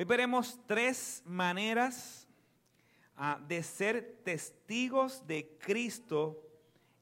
Hoy 0.00 0.06
veremos 0.06 0.58
tres 0.66 1.22
maneras 1.26 2.26
ah, 3.18 3.38
de 3.46 3.62
ser 3.62 4.22
testigos 4.24 5.26
de 5.26 5.58
Cristo 5.58 6.42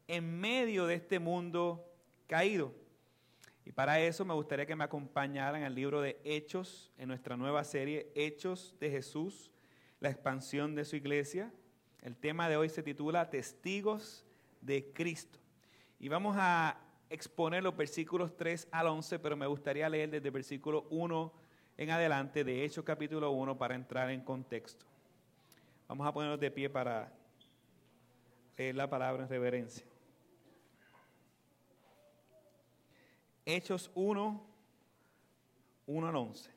en 0.08 0.40
medio 0.40 0.84
de 0.84 0.96
este 0.96 1.20
mundo 1.20 1.88
caído. 2.26 2.74
Y 3.64 3.70
para 3.70 4.00
eso 4.00 4.24
me 4.24 4.34
gustaría 4.34 4.66
que 4.66 4.74
me 4.74 4.82
acompañaran 4.82 5.62
al 5.62 5.76
libro 5.76 6.00
de 6.00 6.20
Hechos, 6.24 6.90
en 6.98 7.06
nuestra 7.06 7.36
nueva 7.36 7.62
serie 7.62 8.10
Hechos 8.16 8.74
de 8.80 8.90
Jesús, 8.90 9.52
la 10.00 10.10
expansión 10.10 10.74
de 10.74 10.84
su 10.84 10.96
iglesia. 10.96 11.52
El 12.02 12.16
tema 12.16 12.48
de 12.48 12.56
hoy 12.56 12.68
se 12.68 12.82
titula 12.82 13.30
Testigos 13.30 14.26
de 14.60 14.92
Cristo. 14.92 15.38
Y 16.00 16.08
vamos 16.08 16.34
a 16.36 16.80
exponer 17.10 17.62
los 17.62 17.76
versículos 17.76 18.36
3 18.36 18.66
al 18.72 18.88
11, 18.88 19.20
pero 19.20 19.36
me 19.36 19.46
gustaría 19.46 19.88
leer 19.88 20.10
desde 20.10 20.26
el 20.26 20.34
versículo 20.34 20.88
1 20.90 21.46
en 21.78 21.90
adelante 21.90 22.42
de 22.42 22.64
Hechos 22.64 22.84
capítulo 22.84 23.30
1 23.30 23.56
para 23.56 23.76
entrar 23.76 24.10
en 24.10 24.20
contexto. 24.20 24.84
Vamos 25.86 26.06
a 26.06 26.12
ponernos 26.12 26.40
de 26.40 26.50
pie 26.50 26.68
para 26.68 27.10
leer 28.56 28.74
la 28.74 28.90
palabra 28.90 29.22
en 29.22 29.28
reverencia. 29.28 29.86
Hechos 33.46 33.92
1, 33.94 34.44
1 35.86 36.08
al 36.08 36.16
11. 36.16 36.50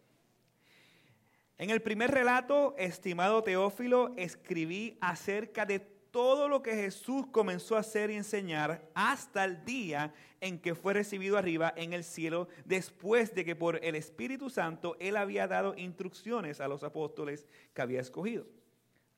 En 1.59 1.69
el 1.69 1.83
primer 1.83 2.09
relato, 2.09 2.73
estimado 2.79 3.43
Teófilo, 3.43 4.13
escribí 4.17 4.97
acerca 5.01 5.67
de 5.67 5.87
todo 6.11 6.49
lo 6.49 6.61
que 6.61 6.75
Jesús 6.75 7.25
comenzó 7.31 7.75
a 7.75 7.79
hacer 7.79 8.11
y 8.11 8.15
enseñar 8.15 8.87
hasta 8.93 9.45
el 9.45 9.63
día 9.65 10.13
en 10.41 10.59
que 10.59 10.75
fue 10.75 10.93
recibido 10.93 11.37
arriba 11.37 11.73
en 11.75 11.93
el 11.93 12.03
cielo, 12.03 12.49
después 12.65 13.33
de 13.33 13.45
que 13.45 13.55
por 13.55 13.83
el 13.83 13.95
Espíritu 13.95 14.49
Santo 14.49 14.97
él 14.99 15.15
había 15.15 15.47
dado 15.47 15.73
instrucciones 15.77 16.59
a 16.59 16.67
los 16.67 16.83
apóstoles 16.83 17.47
que 17.73 17.81
había 17.81 18.01
escogido. 18.01 18.45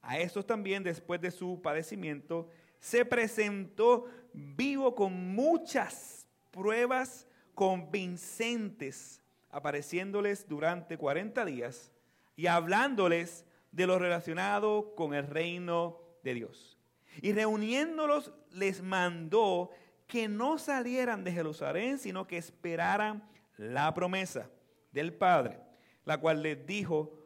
A 0.02 0.20
estos 0.20 0.46
también, 0.46 0.84
después 0.84 1.22
de 1.22 1.32
su 1.32 1.62
padecimiento, 1.62 2.50
se 2.80 3.06
presentó 3.06 4.06
vivo 4.34 4.94
con 4.94 5.34
muchas 5.34 6.28
pruebas 6.52 7.26
convincentes, 7.56 9.22
apareciéndoles 9.50 10.48
durante 10.48 10.98
40 10.98 11.46
días 11.46 11.92
y 12.36 12.48
hablándoles 12.48 13.46
de 13.72 13.88
lo 13.88 13.98
relacionado 13.98 14.94
con 14.96 15.14
el 15.14 15.28
reino 15.28 16.00
de 16.24 16.34
Dios. 16.34 16.78
Y 17.22 17.34
reuniéndolos 17.34 18.32
les 18.52 18.82
mandó 18.82 19.72
que 20.08 20.28
no 20.28 20.58
salieran 20.58 21.24
de 21.24 21.32
Jerusalén, 21.32 21.98
sino 21.98 22.28
que 22.28 22.38
esperaran 22.38 23.28
la 23.58 23.94
promesa 23.94 24.50
del 24.92 25.14
Padre, 25.14 25.60
la 26.06 26.20
cual 26.20 26.42
les 26.44 26.66
dijo, 26.66 27.18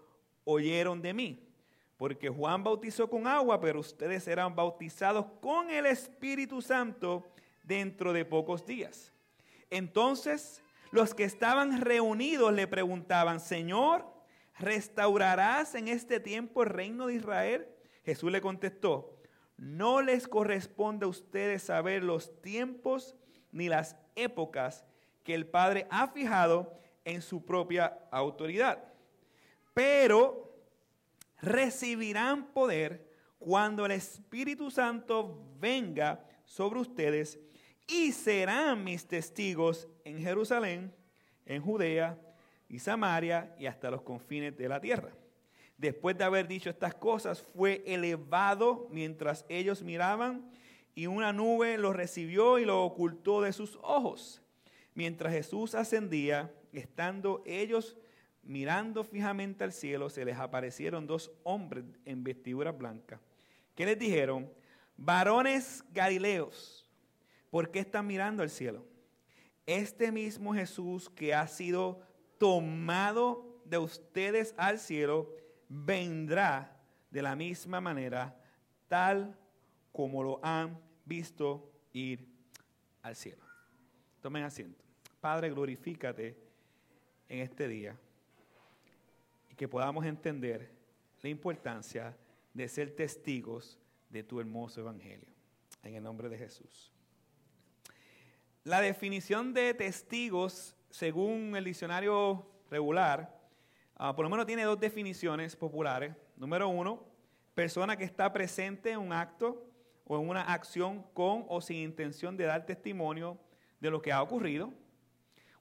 oyeron 0.44 1.02
de 1.02 1.14
mí, 1.14 1.48
porque 1.98 2.30
Juan 2.30 2.64
bautizó 2.64 3.10
con 3.10 3.28
agua, 3.28 3.60
pero 3.60 3.80
ustedes 3.80 4.24
serán 4.24 4.56
bautizados 4.56 5.26
con 5.42 5.70
el 5.70 5.86
Espíritu 5.86 6.62
Santo 6.62 7.26
dentro 7.64 8.14
de 8.14 8.24
pocos 8.24 8.66
días. 8.66 9.14
Entonces 9.70 10.62
los 10.92 11.14
que 11.14 11.24
estaban 11.24 11.82
reunidos 11.82 12.54
le 12.54 12.68
preguntaban, 12.68 13.40
Señor, 13.40 14.06
¿restaurarás 14.58 15.76
en 15.76 15.88
este 15.90 16.20
tiempo 16.20 16.64
el 16.64 16.70
reino 16.70 17.08
de 17.08 17.16
Israel? 17.16 17.68
Jesús 18.06 18.32
le 18.32 18.40
contestó, 18.40 19.17
no 19.58 20.02
les 20.02 20.28
corresponde 20.28 21.06
a 21.06 21.10
ustedes 21.10 21.64
saber 21.64 22.04
los 22.04 22.42
tiempos 22.42 23.16
ni 23.52 23.70
las 23.70 23.98
épocas 24.16 24.86
que 25.24 25.34
el 25.34 25.48
Padre 25.48 25.88
ha 25.90 26.08
fijado 26.08 26.74
en 27.04 27.22
su 27.22 27.44
propia 27.44 27.98
autoridad. 28.12 28.84
Pero 29.74 30.56
recibirán 31.42 32.48
poder 32.48 33.10
cuando 33.40 33.86
el 33.86 33.92
Espíritu 33.92 34.72
Santo 34.72 35.44
venga 35.60 36.24
sobre 36.46 36.80
ustedes 36.80 37.40
y 37.88 38.12
serán 38.12 38.84
mis 38.84 39.08
testigos 39.08 39.88
en 40.04 40.20
Jerusalén, 40.20 40.94
en 41.46 41.62
Judea 41.62 42.20
y 42.68 42.80
Samaria 42.80 43.56
y 43.58 43.66
hasta 43.66 43.90
los 43.90 44.02
confines 44.02 44.58
de 44.58 44.68
la 44.68 44.82
tierra. 44.82 45.12
Después 45.78 46.18
de 46.18 46.24
haber 46.24 46.48
dicho 46.48 46.70
estas 46.70 46.96
cosas, 46.96 47.42
fue 47.42 47.84
elevado 47.86 48.88
mientras 48.92 49.46
ellos 49.48 49.84
miraban 49.84 50.50
y 50.96 51.06
una 51.06 51.32
nube 51.32 51.78
lo 51.78 51.94
recibió 51.94 52.58
y 52.58 52.66
lo 52.66 52.84
ocultó 52.84 53.42
de 53.42 53.54
sus 53.54 53.78
ojos. 53.84 54.42
Mientras 54.96 55.32
Jesús 55.32 55.76
ascendía, 55.76 56.52
estando 56.74 57.44
ellos 57.46 57.96
mirando 58.42 59.04
fijamente 59.04 59.64
al 59.64 59.72
cielo, 59.72 60.10
se 60.10 60.26
les 60.26 60.38
aparecieron 60.38 61.06
dos 61.06 61.32
hombres 61.44 61.86
en 62.06 62.24
vestiduras 62.24 62.76
blancas, 62.76 63.20
que 63.76 63.86
les 63.86 64.00
dijeron, 64.00 64.52
varones 64.96 65.84
galileos, 65.94 66.90
¿por 67.52 67.70
qué 67.70 67.80
están 67.80 68.08
mirando 68.08 68.42
al 68.42 68.50
cielo? 68.50 68.84
Este 69.68 70.12
mismo 70.12 70.56
Jesús 70.56 71.12
que 71.12 71.36
ha 71.36 71.48
sido 71.48 72.02
tomado 72.40 73.62
de 73.66 73.78
ustedes 73.78 74.56
al 74.58 74.80
cielo, 74.80 75.30
vendrá 75.70 76.78
de 77.10 77.22
la 77.22 77.36
misma 77.36 77.82
manera, 77.82 78.36
tal 78.88 79.38
como 79.92 80.24
lo 80.24 80.40
han 80.44 80.80
visto 81.06 81.72
ir 81.94 82.28
al 83.02 83.16
cielo. 83.16 83.44
Tomen 84.22 84.44
asiento. 84.44 84.84
Padre, 85.20 85.50
glorifícate 85.50 86.38
en 87.30 87.40
este 87.40 87.68
día 87.68 87.98
y 89.50 89.56
que 89.56 89.68
podamos 89.68 90.06
entender 90.06 90.72
la 91.22 91.30
importancia 91.30 92.16
de 92.54 92.68
ser 92.68 92.96
testigos 92.96 93.80
de 94.10 94.24
tu 94.24 94.40
hermoso 94.40 94.82
evangelio. 94.82 95.30
En 95.84 95.96
el 95.96 96.04
nombre 96.04 96.30
de 96.30 96.38
Jesús. 96.38 96.92
La 98.64 98.82
definición 98.82 99.54
de 99.54 99.74
testigos, 99.74 100.76
según 100.90 101.56
el 101.56 101.64
diccionario 101.64 102.46
regular, 102.70 103.37
Ah, 104.00 104.16
por 104.16 104.24
lo 104.24 104.30
menos 104.30 104.46
tiene 104.46 104.64
dos 104.64 104.80
definiciones 104.80 105.56
populares. 105.56 106.14
Número 106.36 106.68
uno, 106.68 107.04
persona 107.56 107.98
que 107.98 108.04
está 108.04 108.32
presente 108.32 108.92
en 108.92 109.00
un 109.00 109.12
acto 109.12 109.66
o 110.06 110.20
en 110.20 110.30
una 110.30 110.42
acción 110.42 111.04
con 111.16 111.46
o 111.48 111.62
sin 111.62 111.78
intención 111.78 112.38
de 112.38 112.44
dar 112.44 112.64
testimonio 112.68 113.40
de 113.80 113.90
lo 113.90 114.00
que 114.00 114.12
ha 114.12 114.22
ocurrido. 114.22 114.72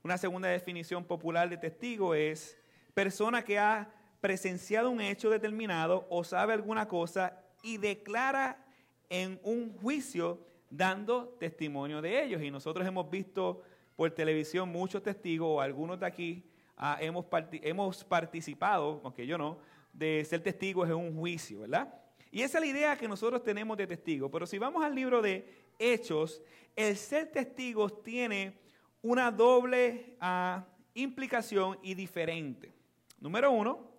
Una 0.03 0.19
segunda 0.19 0.49
definición 0.49 1.03
popular 1.03 1.49
de 1.49 1.57
testigo 1.57 2.15
es 2.15 2.59
persona 2.93 3.43
que 3.43 3.59
ha 3.59 3.91
presenciado 4.21 4.91
un 4.91 5.01
hecho 5.01 5.31
determinado 5.31 6.07
o 6.11 6.23
sabe 6.23 6.53
alguna 6.53 6.87
cosa 6.87 7.41
y 7.63 7.79
declara 7.79 8.63
en 9.09 9.41
un 9.43 9.75
juicio 9.79 10.47
dando 10.69 11.29
testimonio 11.41 12.03
de 12.03 12.23
ellos. 12.23 12.43
Y 12.43 12.51
nosotros 12.51 12.87
hemos 12.87 13.09
visto 13.09 13.63
por 13.97 14.11
televisión 14.11 14.69
muchos 14.69 15.03
testigos, 15.03 15.49
o 15.49 15.61
algunos 15.63 15.99
de 15.99 16.07
aquí, 16.07 16.45
Ah, 16.77 16.99
hemos, 17.01 17.25
hemos 17.63 18.05
participado, 18.05 19.01
aunque 19.03 19.27
yo 19.27 19.39
no, 19.39 19.59
de 19.93 20.25
ser 20.25 20.43
testigos 20.43 20.89
en 20.89 20.97
un 20.97 21.17
juicio, 21.17 21.61
¿verdad? 21.61 21.93
Y 22.31 22.43
esa 22.43 22.59
es 22.59 22.65
la 22.65 22.71
idea 22.71 22.97
que 22.97 23.09
nosotros 23.09 23.43
tenemos 23.43 23.77
de 23.77 23.87
testigos. 23.87 24.31
Pero 24.31 24.47
si 24.47 24.59
vamos 24.59 24.85
al 24.85 24.95
libro 24.95 25.23
de 25.23 25.67
Hechos, 25.79 26.43
el 26.75 26.97
ser 26.97 27.33
testigos 27.33 28.03
tiene 28.03 28.59
una 29.01 29.31
doble 29.31 30.17
ah, 30.21 30.67
implicación 30.95 31.79
y 31.83 31.95
diferente. 31.95 32.75
Número 33.21 33.51
uno, 33.51 33.91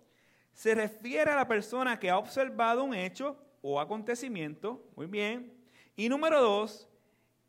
se 0.52 0.74
refiere 0.74 1.30
a 1.30 1.36
la 1.36 1.48
persona 1.48 1.98
que 1.98 2.10
ha 2.10 2.18
observado 2.18 2.84
un 2.84 2.94
hecho 2.94 3.36
o 3.62 3.80
acontecimiento, 3.80 4.84
muy 4.94 5.06
bien. 5.06 5.52
Y 5.96 6.08
número 6.08 6.40
dos, 6.40 6.88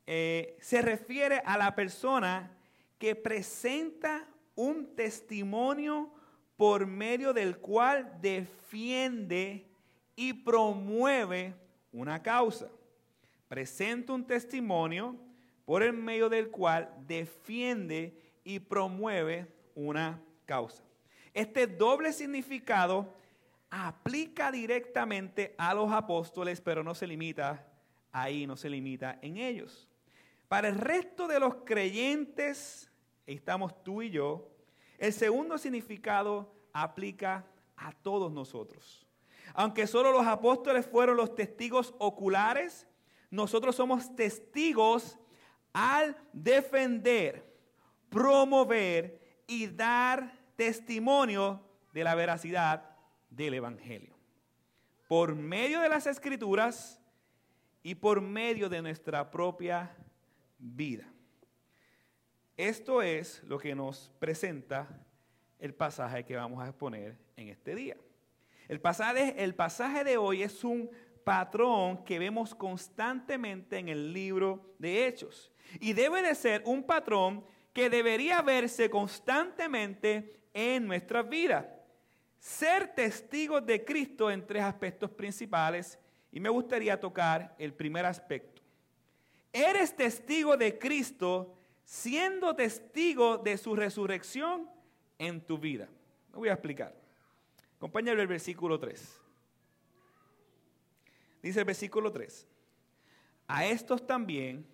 eh, 0.08 0.58
se 0.60 0.82
refiere 0.82 1.42
a 1.46 1.58
la 1.58 1.76
persona 1.76 2.58
que 2.98 3.16
presenta 3.16 4.28
un 4.60 4.94
testimonio 4.94 6.12
por 6.58 6.86
medio 6.86 7.32
del 7.32 7.60
cual 7.60 8.20
defiende 8.20 9.66
y 10.18 10.34
promueve 10.34 11.56
una 11.94 12.22
causa. 12.22 12.70
Presenta 13.48 14.12
un 14.12 14.28
testimonio 14.28 15.16
por 15.64 15.82
el 15.82 15.94
medio 15.94 16.28
del 16.28 16.52
cual 16.52 16.94
defiende 17.08 18.20
y 18.44 18.60
promueve 18.60 19.48
una 19.76 20.22
causa. 20.46 20.84
Este 21.34 21.66
doble 21.66 22.12
significado 22.12 23.14
aplica 23.70 24.52
directamente 24.52 25.56
a 25.58 25.74
los 25.74 25.90
apóstoles, 25.90 26.60
pero 26.60 26.84
no 26.84 26.94
se 26.94 27.08
limita 27.08 27.66
ahí, 28.12 28.46
no 28.46 28.58
se 28.58 28.70
limita 28.70 29.20
en 29.22 29.38
ellos. 29.38 29.88
Para 30.50 30.68
el 30.68 30.76
resto 30.76 31.30
de 31.30 31.40
los 31.40 31.56
creyentes 31.64 32.90
estamos 33.34 33.84
tú 33.84 34.02
y 34.02 34.10
yo, 34.10 34.50
el 35.00 35.14
segundo 35.14 35.58
significado 35.58 36.54
aplica 36.74 37.46
a 37.76 37.92
todos 37.92 38.32
nosotros. 38.32 39.08
Aunque 39.54 39.88
solo 39.88 40.12
los 40.12 40.28
apóstoles 40.28 40.86
fueron 40.86 41.18
los 41.18 41.34
testigos 41.34 41.96
oculares, 41.98 42.88
nosotros 43.32 43.76
somos 43.76 44.16
testigos 44.16 45.18
al 45.74 46.16
defender, 46.34 47.58
promover 48.10 49.20
y 49.48 49.68
dar 49.68 50.38
testimonio 50.56 51.64
de 51.94 52.04
la 52.04 52.16
veracidad 52.16 52.96
del 53.30 53.56
Evangelio. 53.56 54.16
Por 55.08 55.34
medio 55.34 55.80
de 55.80 55.90
las 55.90 56.06
escrituras 56.06 57.02
y 57.82 57.96
por 57.96 58.22
medio 58.22 58.70
de 58.70 58.82
nuestra 58.82 59.32
propia 59.32 59.96
vida. 60.58 61.12
Esto 62.60 63.02
es 63.02 63.42
lo 63.46 63.58
que 63.58 63.74
nos 63.74 64.12
presenta 64.20 64.86
el 65.60 65.74
pasaje 65.74 66.26
que 66.26 66.36
vamos 66.36 66.62
a 66.62 66.68
exponer 66.68 67.18
en 67.38 67.48
este 67.48 67.74
día. 67.74 67.96
El 68.68 68.82
pasaje, 68.82 70.04
de 70.04 70.18
hoy 70.18 70.44
es 70.44 70.62
un 70.66 70.92
patrón 71.24 72.04
que 72.04 72.20
vemos 72.20 72.54
constantemente 72.54 73.78
en 73.78 73.88
el 73.88 74.12
libro 74.12 74.76
de 74.78 75.08
Hechos. 75.08 75.54
Y 75.80 75.94
debe 75.94 76.22
de 76.22 76.36
ser 76.36 76.62
un 76.66 76.84
patrón 76.84 77.46
que 77.72 77.90
debería 77.90 78.42
verse 78.42 78.90
constantemente 78.90 80.42
en 80.54 80.86
nuestras 80.86 81.30
vidas. 81.30 81.66
Ser 82.40 82.94
testigos 82.94 83.66
de 83.66 83.86
Cristo 83.86 84.30
en 84.30 84.46
tres 84.46 84.64
aspectos 84.64 85.10
principales 85.12 85.98
y 86.30 86.42
me 86.42 86.50
gustaría 86.50 87.00
tocar 87.00 87.56
el 87.58 87.74
primer 87.74 88.06
aspecto. 88.06 88.62
Eres 89.54 89.96
testigo 89.96 90.58
de 90.58 90.78
Cristo 90.78 91.56
siendo 91.90 92.56
testigo 92.56 93.40
de 93.40 93.58
su 93.58 93.76
resurrección 93.76 94.70
en 95.18 95.42
tu 95.42 95.58
vida. 95.58 95.90
Me 96.32 96.38
voy 96.38 96.50
a 96.50 96.54
explicar. 96.54 96.96
Acompáñame 97.78 98.22
el 98.22 98.28
versículo 98.28 98.80
3. 98.80 99.20
Dice 101.42 101.60
el 101.60 101.66
versículo 101.66 102.12
3. 102.12 102.46
A 103.48 103.66
estos 103.66 104.06
también, 104.06 104.68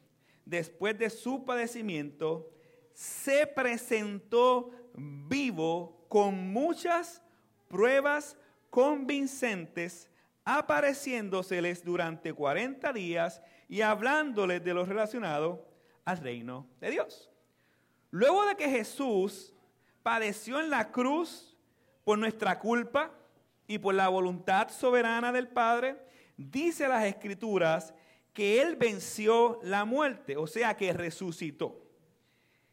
después 0.44 1.00
de 1.00 1.09
su 1.09 1.45
padecimiento, 1.45 2.51
se 2.94 3.47
presentó 3.47 4.71
vivo 4.94 6.06
con 6.09 6.51
muchas 6.51 7.23
pruebas 7.69 8.35
convincentes, 8.69 10.11
apareciéndoseles 10.44 11.81
durante 11.81 12.33
40 12.33 12.91
días 12.91 13.41
y 13.69 13.79
hablándoles 13.79 14.61
de 14.65 14.73
lo 14.73 14.85
relacionado 14.85 15.75
al 16.06 16.19
reino 16.19 16.68
de 16.80 16.92
Dios. 16.92 17.30
Luego 18.12 18.46
de 18.46 18.56
que 18.56 18.69
Jesús 18.69 19.54
padeció 20.04 20.62
en 20.62 20.69
la 20.69 20.92
cruz 20.92 21.57
por 22.04 22.18
nuestra 22.18 22.60
culpa 22.60 23.12
y 23.68 23.80
por 23.80 23.96
la 23.96 24.07
voluntad 24.07 24.69
soberana 24.69 25.31
del 25.31 25.48
Padre, 25.48 25.98
dice 26.38 26.88
las 26.88 27.04
Escrituras 27.04 27.94
que 28.34 28.62
Él 28.62 28.75
venció 28.75 29.60
la 29.63 29.86
muerte, 29.86 30.38
o 30.38 30.46
sea 30.46 30.78
que 30.78 30.94
resucitó. 30.94 31.81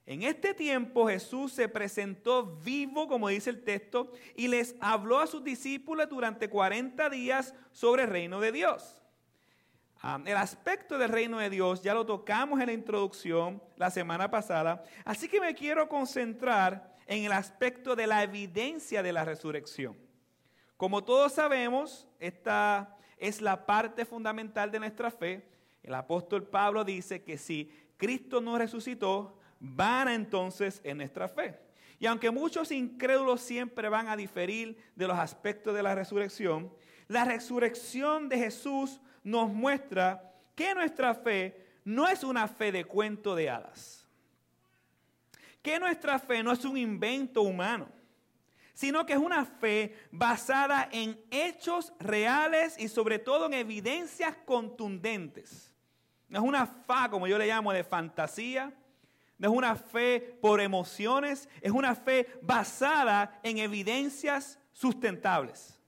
En 0.04 0.22
este 0.22 0.52
tiempo 0.52 1.06
Jesús 1.06 1.52
se 1.52 1.68
presentó 1.68 2.56
vivo, 2.56 3.06
como 3.06 3.28
dice 3.28 3.50
el 3.50 3.62
texto, 3.62 4.10
y 4.36 4.48
les 4.48 4.74
habló 4.80 5.20
a 5.20 5.26
sus 5.26 5.44
discípulos 5.44 6.08
durante 6.08 6.50
40 6.50 7.08
días 7.08 7.54
sobre 7.70 8.02
el 8.02 8.10
reino 8.10 8.40
de 8.40 8.52
Dios. 8.52 9.01
Ah, 10.04 10.20
el 10.26 10.36
aspecto 10.36 10.98
del 10.98 11.10
reino 11.10 11.38
de 11.38 11.48
Dios 11.48 11.80
ya 11.80 11.94
lo 11.94 12.04
tocamos 12.04 12.58
en 12.60 12.66
la 12.66 12.72
introducción 12.72 13.62
la 13.76 13.88
semana 13.88 14.28
pasada, 14.28 14.82
así 15.04 15.28
que 15.28 15.40
me 15.40 15.54
quiero 15.54 15.88
concentrar 15.88 16.96
en 17.06 17.24
el 17.24 17.30
aspecto 17.30 17.94
de 17.94 18.08
la 18.08 18.24
evidencia 18.24 19.00
de 19.00 19.12
la 19.12 19.24
resurrección. 19.24 19.96
Como 20.76 21.04
todos 21.04 21.34
sabemos, 21.34 22.08
esta 22.18 22.96
es 23.16 23.40
la 23.40 23.64
parte 23.64 24.04
fundamental 24.04 24.72
de 24.72 24.80
nuestra 24.80 25.08
fe. 25.08 25.46
El 25.84 25.94
apóstol 25.94 26.48
Pablo 26.48 26.82
dice 26.82 27.22
que 27.22 27.38
si 27.38 27.70
Cristo 27.96 28.40
no 28.40 28.58
resucitó, 28.58 29.38
van 29.60 30.08
entonces 30.08 30.80
en 30.82 30.96
nuestra 30.96 31.28
fe. 31.28 31.60
Y 32.00 32.06
aunque 32.06 32.32
muchos 32.32 32.72
incrédulos 32.72 33.40
siempre 33.40 33.88
van 33.88 34.08
a 34.08 34.16
diferir 34.16 34.76
de 34.96 35.06
los 35.06 35.16
aspectos 35.16 35.76
de 35.76 35.84
la 35.84 35.94
resurrección, 35.94 36.72
la 37.06 37.24
resurrección 37.24 38.28
de 38.28 38.38
Jesús 38.38 39.00
nos 39.22 39.52
muestra 39.52 40.32
que 40.54 40.74
nuestra 40.74 41.14
fe 41.14 41.80
no 41.84 42.08
es 42.08 42.22
una 42.22 42.48
fe 42.48 42.72
de 42.72 42.84
cuento 42.84 43.34
de 43.34 43.50
hadas. 43.50 44.06
Que 45.62 45.78
nuestra 45.78 46.18
fe 46.18 46.42
no 46.42 46.52
es 46.52 46.64
un 46.64 46.76
invento 46.76 47.42
humano, 47.42 47.88
sino 48.74 49.06
que 49.06 49.12
es 49.12 49.18
una 49.18 49.44
fe 49.44 49.96
basada 50.10 50.88
en 50.90 51.20
hechos 51.30 51.92
reales 52.00 52.76
y 52.78 52.88
sobre 52.88 53.18
todo 53.18 53.46
en 53.46 53.54
evidencias 53.54 54.36
contundentes. 54.44 55.72
No 56.28 56.38
es 56.38 56.44
una 56.44 56.66
fe, 56.66 57.10
como 57.10 57.26
yo 57.26 57.38
le 57.38 57.46
llamo, 57.46 57.72
de 57.72 57.84
fantasía, 57.84 58.72
no 59.38 59.50
es 59.50 59.56
una 59.56 59.76
fe 59.76 60.38
por 60.40 60.60
emociones, 60.60 61.48
es 61.60 61.72
una 61.72 61.94
fe 61.94 62.26
basada 62.42 63.40
en 63.42 63.58
evidencias 63.58 64.58
sustentables. 64.72 65.81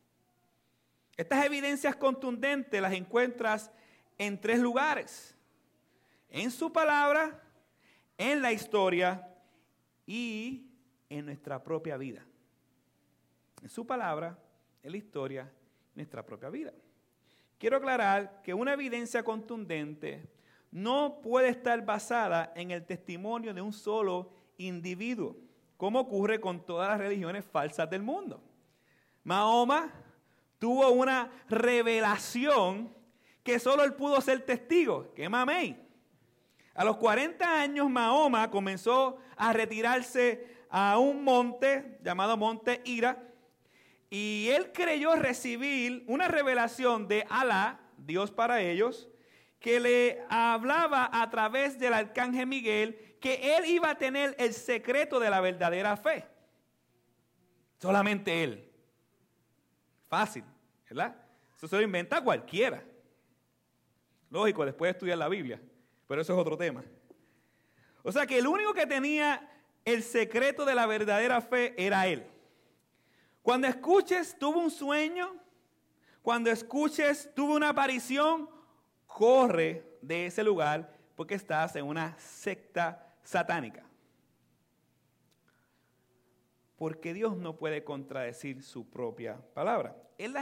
Estas 1.16 1.44
evidencias 1.44 1.94
contundentes 1.96 2.80
las 2.80 2.92
encuentras 2.92 3.70
en 4.18 4.40
tres 4.40 4.58
lugares. 4.58 5.36
En 6.28 6.50
su 6.50 6.72
palabra, 6.72 7.40
en 8.18 8.42
la 8.42 8.52
historia 8.52 9.28
y 10.06 10.70
en 11.08 11.26
nuestra 11.26 11.62
propia 11.62 11.96
vida. 11.96 12.24
En 13.62 13.68
su 13.68 13.86
palabra, 13.86 14.38
en 14.82 14.90
la 14.90 14.96
historia, 14.96 15.42
en 15.42 15.96
nuestra 15.96 16.24
propia 16.24 16.50
vida. 16.50 16.72
Quiero 17.58 17.76
aclarar 17.76 18.42
que 18.42 18.52
una 18.52 18.72
evidencia 18.72 19.22
contundente 19.22 20.28
no 20.70 21.20
puede 21.22 21.48
estar 21.48 21.84
basada 21.84 22.52
en 22.56 22.72
el 22.72 22.84
testimonio 22.84 23.54
de 23.54 23.62
un 23.62 23.72
solo 23.72 24.32
individuo, 24.58 25.36
como 25.76 26.00
ocurre 26.00 26.40
con 26.40 26.66
todas 26.66 26.88
las 26.88 26.98
religiones 26.98 27.44
falsas 27.44 27.88
del 27.88 28.02
mundo. 28.02 28.42
Mahoma 29.22 29.92
tuvo 30.58 30.90
una 30.90 31.30
revelación 31.48 32.94
que 33.42 33.58
solo 33.58 33.84
él 33.84 33.94
pudo 33.94 34.20
ser 34.20 34.44
testigo, 34.44 35.12
que 35.14 35.28
mamey. 35.28 35.78
A 36.74 36.84
los 36.84 36.96
40 36.96 37.60
años 37.60 37.88
Mahoma 37.88 38.50
comenzó 38.50 39.18
a 39.36 39.52
retirarse 39.52 40.64
a 40.70 40.98
un 40.98 41.22
monte 41.22 41.98
llamado 42.02 42.36
Monte 42.36 42.80
Ira 42.84 43.22
y 44.10 44.48
él 44.50 44.72
creyó 44.72 45.14
recibir 45.14 46.04
una 46.08 46.28
revelación 46.28 47.06
de 47.06 47.26
Alá, 47.28 47.80
Dios 47.96 48.30
para 48.30 48.60
ellos, 48.60 49.08
que 49.60 49.80
le 49.80 50.22
hablaba 50.28 51.08
a 51.12 51.30
través 51.30 51.78
del 51.78 51.94
arcángel 51.94 52.46
Miguel 52.46 53.16
que 53.20 53.56
él 53.56 53.66
iba 53.66 53.90
a 53.90 53.98
tener 53.98 54.34
el 54.38 54.52
secreto 54.52 55.18
de 55.18 55.30
la 55.30 55.40
verdadera 55.40 55.96
fe. 55.96 56.26
Solamente 57.78 58.44
él. 58.44 58.73
Fácil, 60.08 60.44
¿verdad? 60.88 61.16
Eso 61.56 61.68
se 61.68 61.76
lo 61.76 61.82
inventa 61.82 62.22
cualquiera. 62.22 62.82
Lógico, 64.30 64.64
después 64.64 64.88
de 64.88 64.92
estudiar 64.92 65.18
la 65.18 65.28
Biblia, 65.28 65.60
pero 66.06 66.20
eso 66.20 66.32
es 66.32 66.38
otro 66.38 66.56
tema. 66.56 66.84
O 68.02 68.12
sea 68.12 68.26
que 68.26 68.38
el 68.38 68.46
único 68.46 68.74
que 68.74 68.86
tenía 68.86 69.50
el 69.84 70.02
secreto 70.02 70.64
de 70.64 70.74
la 70.74 70.86
verdadera 70.86 71.40
fe 71.40 71.74
era 71.76 72.06
él. 72.06 72.26
Cuando 73.42 73.66
escuches, 73.66 74.36
tuvo 74.38 74.60
un 74.60 74.70
sueño, 74.70 75.36
cuando 76.22 76.50
escuches, 76.50 77.30
tuvo 77.34 77.54
una 77.54 77.68
aparición, 77.68 78.48
corre 79.06 79.98
de 80.00 80.26
ese 80.26 80.42
lugar 80.42 80.90
porque 81.14 81.34
estás 81.34 81.76
en 81.76 81.84
una 81.84 82.18
secta 82.18 83.14
satánica. 83.22 83.83
Porque 86.76 87.14
Dios 87.14 87.36
no 87.36 87.56
puede 87.56 87.84
contradecir 87.84 88.62
su 88.62 88.88
propia 88.88 89.40
palabra. 89.54 89.96
En 90.18 90.32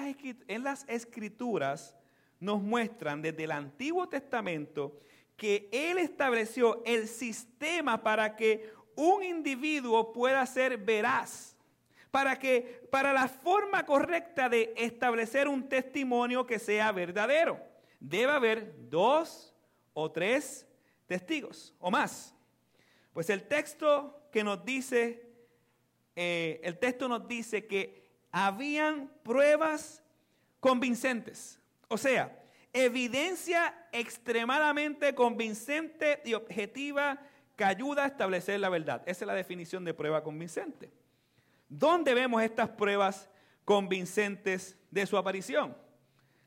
las, 0.63 0.85
escrituras 0.89 1.97
nos 2.41 2.63
muestran 2.63 3.23
desde 3.23 3.45
el 3.45 3.53
Antiguo 3.53 4.09
Testamento 4.09 4.99
que 5.37 5.69
Él 5.73 5.99
estableció 5.99 6.83
el 6.85 7.09
sistema 7.09 8.03
para 8.03 8.37
que 8.37 8.71
un 8.95 9.25
individuo 9.25 10.13
pueda 10.13 10.45
ser 10.47 10.77
veraz, 10.79 11.57
para 12.11 12.39
que 12.39 12.87
para 12.91 13.13
la 13.13 13.29
forma 13.29 13.85
correcta 13.87 14.49
de 14.49 14.75
establecer 14.77 15.49
un 15.49 15.69
testimonio 15.69 16.47
que 16.47 16.59
sea 16.59 16.93
verdadero 16.93 17.73
debe 18.03 18.33
haber 18.33 18.91
dos 18.91 19.55
o 19.95 20.11
tres 20.11 20.67
testigos 21.07 21.75
o 21.79 21.91
más. 21.91 22.35
Pues 23.13 23.31
el 23.31 23.47
texto 23.47 24.29
que 24.33 24.43
nos 24.43 24.65
dice, 24.65 25.32
eh, 26.17 26.61
el 26.63 26.79
texto 26.79 27.09
nos 27.09 27.27
dice 27.27 27.67
que 27.67 28.11
habían 28.31 29.11
pruebas 29.23 30.03
convincentes. 30.61 31.61
O 31.89 31.99
sea, 31.99 32.43
evidencia 32.73 33.87
extremadamente 33.93 35.15
convincente 35.15 36.21
y 36.25 36.35
objetiva 36.35 37.21
que 37.57 37.65
ayuda 37.65 38.05
a 38.05 38.09
establecer 38.09 38.61
la 38.61 38.69
verdad. 38.69 39.03
Esa 39.07 39.25
es 39.25 39.27
la 39.27 39.35
definición 39.35 39.85
de 39.85 39.95
prueba 39.95 40.23
convincente. 40.23 40.91
¿Dónde 41.69 42.15
vemos 42.15 42.43
estas 42.43 42.69
pruebas 42.69 43.29
convincentes 43.65 44.77
de 44.91 45.07
su 45.07 45.17
aparición? 45.17 45.77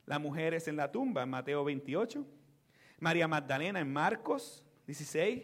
las 0.06 0.20
mujeres 0.20 0.66
en 0.68 0.76
la 0.76 0.90
tumba 0.90 1.24
en 1.24 1.28
Mateo 1.28 1.64
28, 1.64 2.24
María 3.00 3.28
Magdalena 3.28 3.80
en 3.80 3.92
Marcos 3.92 4.64
16, 4.86 5.42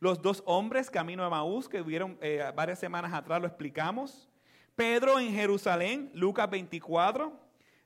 los 0.00 0.20
dos 0.20 0.42
hombres 0.46 0.90
camino 0.90 1.24
a 1.24 1.30
Maús 1.30 1.68
que 1.68 1.80
hubieron 1.80 2.18
eh, 2.22 2.50
varias 2.56 2.78
semanas 2.78 3.12
atrás 3.12 3.40
lo 3.40 3.46
explicamos, 3.46 4.28
Pedro 4.74 5.20
en 5.20 5.32
Jerusalén, 5.34 6.10
Lucas 6.14 6.48
24. 6.48 7.38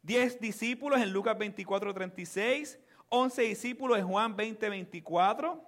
10 0.02 0.40
discípulos 0.40 1.00
en 1.00 1.12
Lucas 1.12 1.36
24, 1.36 1.92
36. 1.92 2.78
11 3.08 3.42
discípulos 3.42 3.98
en 3.98 4.06
Juan 4.06 4.36
20, 4.36 4.68
24. 4.68 5.60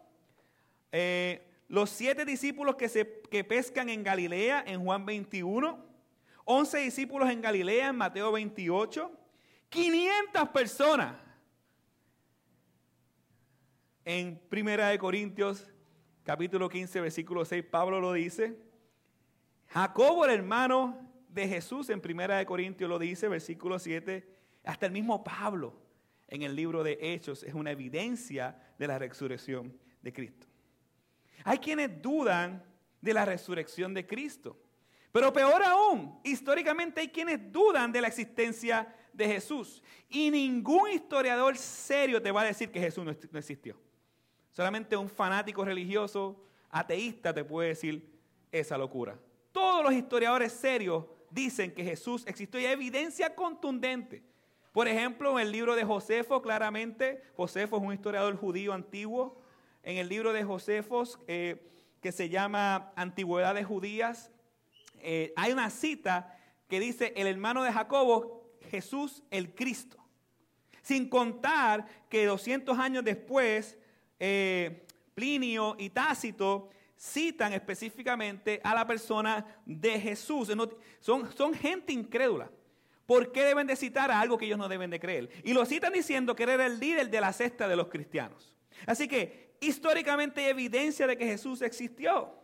Eh, 0.93 1.43
los 1.69 1.91
siete 1.91 2.25
discípulos 2.25 2.77
que, 2.77 2.89
se, 2.89 3.23
que 3.29 3.43
pescan 3.43 3.89
en 3.89 4.05
Galilea 4.05 4.63
en 4.69 4.85
Juan 4.85 5.05
21. 5.05 5.85
11 6.45 6.79
discípulos 6.79 7.29
en 7.29 7.41
Galilea 7.41 7.89
en 7.89 7.97
Mateo 7.97 8.31
28. 8.31 9.11
500 9.69 10.49
personas 10.51 11.17
en 14.05 14.41
Primera 14.49 14.91
de 14.91 14.99
Corintios 15.01 15.67
capítulo 16.27 16.69
15 16.69 17.01
versículo 17.03 17.45
6 17.45 17.65
Pablo 17.71 18.01
lo 18.01 18.13
dice. 18.13 18.59
Jacobo 19.69 20.25
el 20.25 20.33
hermano 20.33 20.99
de 21.29 21.47
Jesús 21.47 21.89
en 21.89 22.01
Primera 22.01 22.37
de 22.37 22.45
Corintios 22.45 22.91
lo 22.91 22.99
dice 22.99 23.29
versículo 23.29 23.79
7. 23.79 24.29
Hasta 24.65 24.87
el 24.87 24.93
mismo 24.93 25.23
Pablo 25.23 25.81
en 26.27 26.43
el 26.43 26.57
libro 26.57 26.83
de 26.83 26.99
Hechos 27.01 27.45
es 27.45 27.55
una 27.55 27.71
evidencia 27.71 28.61
de 28.77 28.89
la 28.89 28.99
resurrección 28.99 29.79
de 30.03 30.13
Cristo. 30.13 30.49
Hay 31.45 31.59
quienes 31.59 32.03
dudan 32.03 32.65
de 33.01 33.15
la 33.15 33.25
resurrección 33.25 33.95
de 33.95 34.05
Cristo. 34.05 34.61
Pero 35.13 35.33
peor 35.33 35.63
aún, 35.63 36.19
históricamente 36.25 37.03
hay 37.03 37.09
quienes 37.09 37.53
dudan 37.53 37.93
de 37.93 38.01
la 38.01 38.09
existencia 38.09 38.93
de 39.13 39.29
Jesús. 39.29 39.81
Y 40.09 40.33
ningún 40.33 40.91
historiador 40.91 41.57
serio 41.57 42.21
te 42.21 42.33
va 42.33 42.41
a 42.41 42.47
decir 42.47 42.73
que 42.73 42.81
Jesús 42.81 43.05
no 43.05 43.39
existió. 43.39 43.79
Solamente 44.57 44.97
un 44.97 45.11
fanático 45.11 45.67
religioso 45.67 46.35
ateísta 46.71 47.35
te 47.35 47.45
puede 47.45 47.69
decir 47.69 48.11
esa 48.51 48.79
locura. 48.79 49.19
Todos 49.53 49.85
los 49.85 49.93
historiadores 49.93 50.51
serios 50.51 51.05
dicen 51.31 51.75
que 51.75 51.85
Jesús 51.85 52.25
existió 52.27 52.59
y 52.59 52.65
hay 52.65 52.73
evidencia 52.73 53.35
contundente. 53.35 54.23
Por 54.73 54.89
ejemplo, 54.89 55.39
en 55.39 55.47
el 55.47 55.53
libro 55.53 55.75
de 55.75 55.85
Josefo, 55.85 56.41
claramente, 56.41 57.23
Josefo 57.37 57.77
es 57.77 57.83
un 57.83 57.93
historiador 57.93 58.35
judío 58.39 58.73
antiguo. 58.73 59.39
En 59.83 59.99
el 59.99 60.09
libro 60.09 60.33
de 60.33 60.43
Josefo, 60.43 61.03
eh, 61.27 61.71
que 62.01 62.11
se 62.11 62.31
llama 62.31 62.95
Antigüedades 62.97 63.67
Judías, 63.67 64.31
eh, 65.01 65.35
hay 65.37 65.53
una 65.53 65.69
cita 65.69 66.35
que 66.67 66.81
dice, 66.81 67.13
el 67.15 67.27
hermano 67.27 67.63
de 67.63 67.75
Jacobo, 67.75 68.57
Jesús 68.71 69.23
el 69.31 69.55
Cristo. 69.55 69.99
Sin 70.81 71.11
contar 71.11 71.87
que 72.09 72.25
200 72.25 72.79
años 72.79 73.05
después, 73.05 73.77
eh, 74.19 74.87
Plinio 75.15 75.77
y 75.79 75.91
Tácito 75.91 76.71
citan 76.97 77.53
específicamente 77.53 78.61
a 78.65 78.75
la 78.75 78.87
persona 78.87 79.45
de 79.65 80.01
Jesús. 80.01 80.51
Son, 81.01 81.55
gente 81.55 81.93
incrédula. 81.93 82.51
¿Por 83.07 83.31
qué 83.31 83.45
deben 83.45 83.67
de 83.67 83.77
citar 83.77 84.11
a 84.11 84.21
algo 84.21 84.37
que 84.37 84.47
ellos 84.47 84.59
no 84.59 84.69
deben 84.69 84.91
de 84.91 84.99
creer? 84.99 85.31
Y 85.45 85.53
lo 85.53 85.65
citan 85.65 85.93
diciendo 85.93 86.35
que 86.35 86.43
era 86.43 86.67
el 86.67 86.81
líder 86.81 87.09
de 87.09 87.21
la 87.21 87.33
cesta 87.33 87.69
de 87.69 87.77
los 87.77 87.89
cristianos. 87.89 88.57
Así 88.85 89.07
que 89.07 89.57
históricamente 89.61 90.41
hay 90.43 90.51
evidencia 90.51 91.07
de 91.07 91.17
que 91.17 91.25
Jesús 91.25 91.63
existió. 91.63 92.35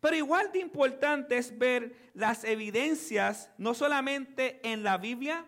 Pero 0.00 0.16
igual 0.16 0.52
de 0.52 0.58
importante 0.58 1.38
es 1.38 1.56
ver 1.56 1.96
las 2.12 2.44
evidencias, 2.44 3.50
no 3.56 3.72
solamente 3.72 4.60
en 4.62 4.82
la 4.82 4.98
Biblia, 4.98 5.46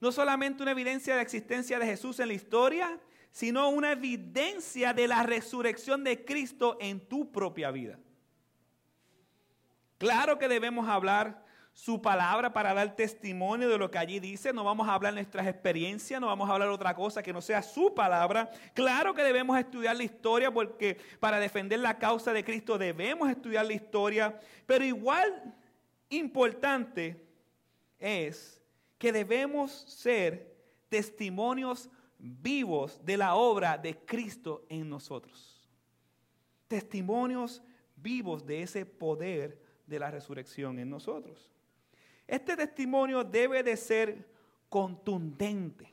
no 0.00 0.10
solamente 0.10 0.64
una 0.64 0.72
evidencia 0.72 1.12
de 1.12 1.18
la 1.18 1.22
existencia 1.22 1.78
de 1.78 1.86
Jesús 1.86 2.18
en 2.18 2.28
la 2.28 2.34
historia, 2.34 2.98
sino 3.34 3.68
una 3.68 3.90
evidencia 3.90 4.94
de 4.94 5.08
la 5.08 5.24
resurrección 5.24 6.04
de 6.04 6.24
Cristo 6.24 6.78
en 6.80 7.00
tu 7.00 7.32
propia 7.32 7.72
vida. 7.72 7.98
Claro 9.98 10.38
que 10.38 10.46
debemos 10.46 10.88
hablar 10.88 11.44
su 11.72 12.00
palabra 12.00 12.52
para 12.52 12.72
dar 12.72 12.94
testimonio 12.94 13.68
de 13.68 13.76
lo 13.76 13.90
que 13.90 13.98
allí 13.98 14.20
dice. 14.20 14.52
No 14.52 14.62
vamos 14.62 14.88
a 14.88 14.94
hablar 14.94 15.14
nuestras 15.14 15.48
experiencias, 15.48 16.20
no 16.20 16.28
vamos 16.28 16.48
a 16.48 16.52
hablar 16.52 16.68
otra 16.68 16.94
cosa 16.94 17.24
que 17.24 17.32
no 17.32 17.42
sea 17.42 17.60
su 17.60 17.92
palabra. 17.92 18.52
Claro 18.72 19.14
que 19.14 19.24
debemos 19.24 19.58
estudiar 19.58 19.96
la 19.96 20.04
historia 20.04 20.52
porque 20.52 20.96
para 21.18 21.40
defender 21.40 21.80
la 21.80 21.98
causa 21.98 22.32
de 22.32 22.44
Cristo 22.44 22.78
debemos 22.78 23.28
estudiar 23.28 23.66
la 23.66 23.72
historia. 23.72 24.38
Pero 24.64 24.84
igual 24.84 25.56
importante 26.08 27.20
es 27.98 28.62
que 28.96 29.10
debemos 29.10 29.72
ser 29.72 30.54
testimonios 30.88 31.90
vivos 32.24 33.04
de 33.04 33.18
la 33.18 33.34
obra 33.34 33.76
de 33.76 33.98
Cristo 33.98 34.64
en 34.70 34.88
nosotros. 34.88 35.68
Testimonios 36.66 37.62
vivos 37.96 38.46
de 38.46 38.62
ese 38.62 38.86
poder 38.86 39.60
de 39.86 39.98
la 39.98 40.10
resurrección 40.10 40.78
en 40.78 40.88
nosotros. 40.88 41.52
Este 42.26 42.56
testimonio 42.56 43.22
debe 43.22 43.62
de 43.62 43.76
ser 43.76 44.26
contundente. 44.70 45.92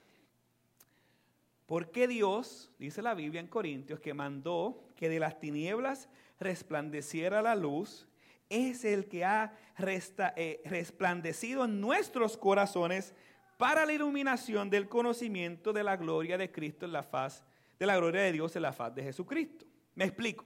Porque 1.65 2.07
Dios, 2.07 2.71
dice 2.79 3.01
la 3.01 3.13
Biblia 3.13 3.41
en 3.41 3.47
Corintios, 3.47 4.00
que 4.00 4.13
mandó 4.13 4.81
que 4.95 5.09
de 5.09 5.19
las 5.19 5.39
tinieblas 5.39 6.07
resplandeciera 6.39 7.41
la 7.41 7.55
luz, 7.55 8.07
es 8.50 8.83
el 8.85 9.07
que 9.07 9.25
ha 9.25 9.53
eh, 9.77 10.61
resplandecido 10.65 11.65
en 11.65 11.79
nuestros 11.79 12.38
corazones 12.38 13.13
para 13.62 13.86
la 13.86 13.94
iluminación 13.94 14.72
del 14.72 14.89
conocimiento 14.89 15.72
de 15.72 15.84
la 15.84 15.96
gloria 15.96 16.36
de 16.36 16.51
Cristo 16.51 16.88
en 16.88 16.94
la 16.94 17.03
faz, 17.03 17.44
de 17.77 17.86
la 17.86 17.96
gloria 17.96 18.24
de 18.24 18.32
Dios 18.32 18.56
en 18.56 18.63
la 18.63 18.74
faz 18.74 18.96
de 18.96 19.03
Jesucristo. 19.03 19.68
Me 19.94 20.06
explico. 20.06 20.46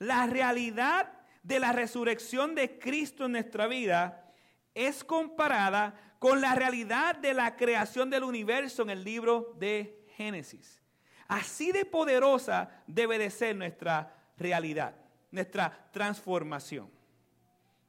La 0.00 0.26
realidad 0.26 1.12
de 1.44 1.60
la 1.60 1.70
resurrección 1.70 2.56
de 2.56 2.76
Cristo 2.76 3.26
en 3.26 3.32
nuestra 3.32 3.68
vida 3.68 4.34
es 4.74 5.04
comparada 5.04 5.94
con 6.18 6.40
la 6.40 6.56
realidad 6.56 7.14
de 7.14 7.34
la 7.34 7.54
creación 7.54 8.10
del 8.10 8.24
universo 8.24 8.82
en 8.82 8.90
el 8.90 9.04
libro 9.04 9.54
de 9.60 10.04
Génesis. 10.16 10.82
Así 11.28 11.70
de 11.70 11.84
poderosa 11.84 12.82
debe 12.88 13.16
de 13.16 13.30
ser 13.30 13.54
nuestra 13.54 14.12
realidad, 14.36 14.96
nuestra 15.30 15.88
transformación. 15.92 16.90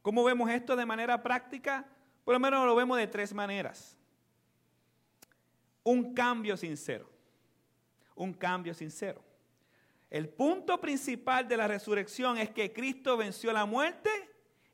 ¿Cómo 0.04 0.24
vemos 0.24 0.52
esto 0.52 0.76
de 0.76 0.86
manera 0.86 1.24
práctica? 1.24 1.84
Por 2.24 2.36
lo 2.36 2.40
menos 2.40 2.64
lo 2.64 2.76
vemos 2.76 3.00
de 3.00 3.08
tres 3.08 3.34
maneras 3.34 3.98
un 5.84 6.14
cambio 6.14 6.58
sincero. 6.58 7.10
Un 8.16 8.34
cambio 8.34 8.74
sincero. 8.74 9.24
El 10.10 10.28
punto 10.28 10.80
principal 10.80 11.48
de 11.48 11.58
la 11.58 11.68
resurrección 11.68 12.38
es 12.38 12.50
que 12.50 12.74
Cristo 12.74 13.16
venció 13.16 13.54
la 13.54 13.66
muerte 13.66 14.10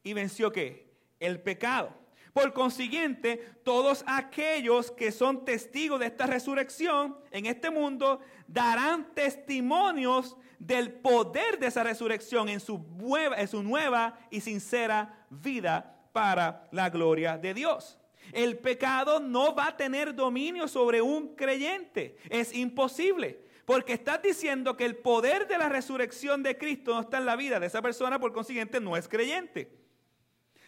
y 0.04 0.14
venció 0.14 0.52
qué? 0.52 0.92
El 1.20 1.40
pecado. 1.42 1.94
Por 2.34 2.54
consiguiente, 2.54 3.38
todos 3.64 4.04
aquellos 4.06 4.92
que 4.92 5.12
son 5.12 5.44
testigos 5.44 6.00
de 6.00 6.08
esta 6.08 6.28
resurrección 6.28 7.18
en 7.32 7.48
este 7.48 7.70
mundo 7.70 8.20
darán 8.48 9.14
testimonios 9.16 10.38
del 10.60 10.92
poder 10.92 11.60
de 11.60 11.68
esa 11.68 11.84
resurrección 11.84 12.50
en 12.50 12.60
su 12.60 12.80
nueva, 12.80 13.40
en 13.40 13.48
su 13.48 13.64
nueva 13.64 14.20
y 14.30 14.42
sincera 14.42 15.26
vida 15.30 16.00
para 16.12 16.68
la 16.72 16.90
gloria 16.90 17.38
de 17.38 17.54
Dios. 17.54 18.00
El 18.32 18.58
pecado 18.58 19.20
no 19.20 19.56
va 19.56 19.68
a 19.68 19.78
tener 19.78 20.16
dominio 20.16 20.68
sobre 20.68 21.02
un 21.02 21.36
creyente. 21.36 22.18
Es 22.30 22.54
imposible. 22.54 23.46
Porque 23.66 23.94
estás 23.94 24.22
diciendo 24.22 24.78
que 24.78 24.86
el 24.86 24.96
poder 24.96 25.48
de 25.48 25.58
la 25.58 25.68
resurrección 25.68 26.42
de 26.42 26.58
Cristo 26.58 26.94
no 26.94 27.02
está 27.02 27.18
en 27.18 27.26
la 27.26 27.36
vida 27.36 27.60
de 27.60 27.68
esa 27.68 27.82
persona, 27.82 28.18
por 28.18 28.32
consiguiente 28.32 28.80
no 28.80 28.96
es 28.96 29.10
creyente. 29.10 29.70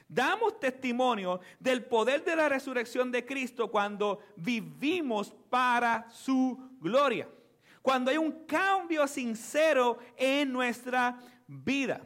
Damos 0.09 0.59
testimonio 0.59 1.39
del 1.59 1.85
poder 1.85 2.25
de 2.25 2.35
la 2.35 2.49
resurrección 2.49 3.11
de 3.11 3.25
Cristo 3.25 3.69
cuando 3.69 4.19
vivimos 4.35 5.33
para 5.49 6.09
su 6.09 6.59
gloria. 6.81 7.29
Cuando 7.81 8.11
hay 8.11 8.17
un 8.17 8.45
cambio 8.45 9.07
sincero 9.07 9.99
en 10.17 10.51
nuestra 10.51 11.19
vida. 11.47 12.01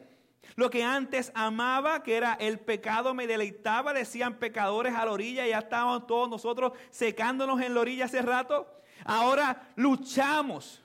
Lo 0.56 0.70
que 0.70 0.84
antes 0.84 1.32
amaba, 1.34 2.02
que 2.02 2.16
era 2.16 2.34
el 2.34 2.60
pecado, 2.60 3.12
me 3.12 3.26
deleitaba, 3.26 3.92
decían 3.92 4.38
pecadores 4.38 4.94
a 4.94 5.04
la 5.04 5.12
orilla, 5.12 5.46
ya 5.46 5.58
estábamos 5.58 6.06
todos 6.06 6.28
nosotros 6.28 6.72
secándonos 6.90 7.60
en 7.60 7.74
la 7.74 7.80
orilla 7.80 8.04
hace 8.04 8.22
rato. 8.22 8.68
Ahora 9.04 9.68
luchamos, 9.74 10.82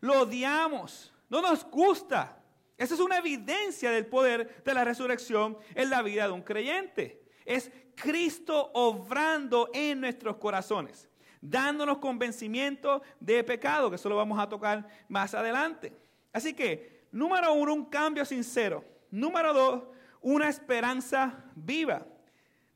lo 0.00 0.22
odiamos, 0.22 1.12
no 1.28 1.42
nos 1.42 1.64
gusta. 1.64 2.38
Esa 2.78 2.94
es 2.94 3.00
una 3.00 3.18
evidencia 3.18 3.90
del 3.90 4.06
poder 4.06 4.62
de 4.64 4.72
la 4.72 4.84
resurrección 4.84 5.58
en 5.74 5.90
la 5.90 6.00
vida 6.00 6.26
de 6.26 6.32
un 6.32 6.42
creyente. 6.42 7.22
Es 7.44 7.70
Cristo 7.94 8.70
obrando 8.72 9.68
en 9.74 10.00
nuestros 10.00 10.36
corazones, 10.36 11.10
dándonos 11.42 11.98
convencimiento 11.98 13.02
de 13.18 13.44
pecado, 13.44 13.90
que 13.90 13.96
eso 13.96 14.08
lo 14.08 14.16
vamos 14.16 14.38
a 14.38 14.48
tocar 14.48 14.88
más 15.08 15.34
adelante. 15.34 15.94
Así 16.32 16.54
que, 16.54 17.06
número 17.12 17.52
uno, 17.52 17.74
un 17.74 17.84
cambio 17.84 18.24
sincero. 18.24 18.82
Número 19.10 19.52
dos, 19.52 19.82
una 20.20 20.48
esperanza 20.48 21.44
viva. 21.54 22.06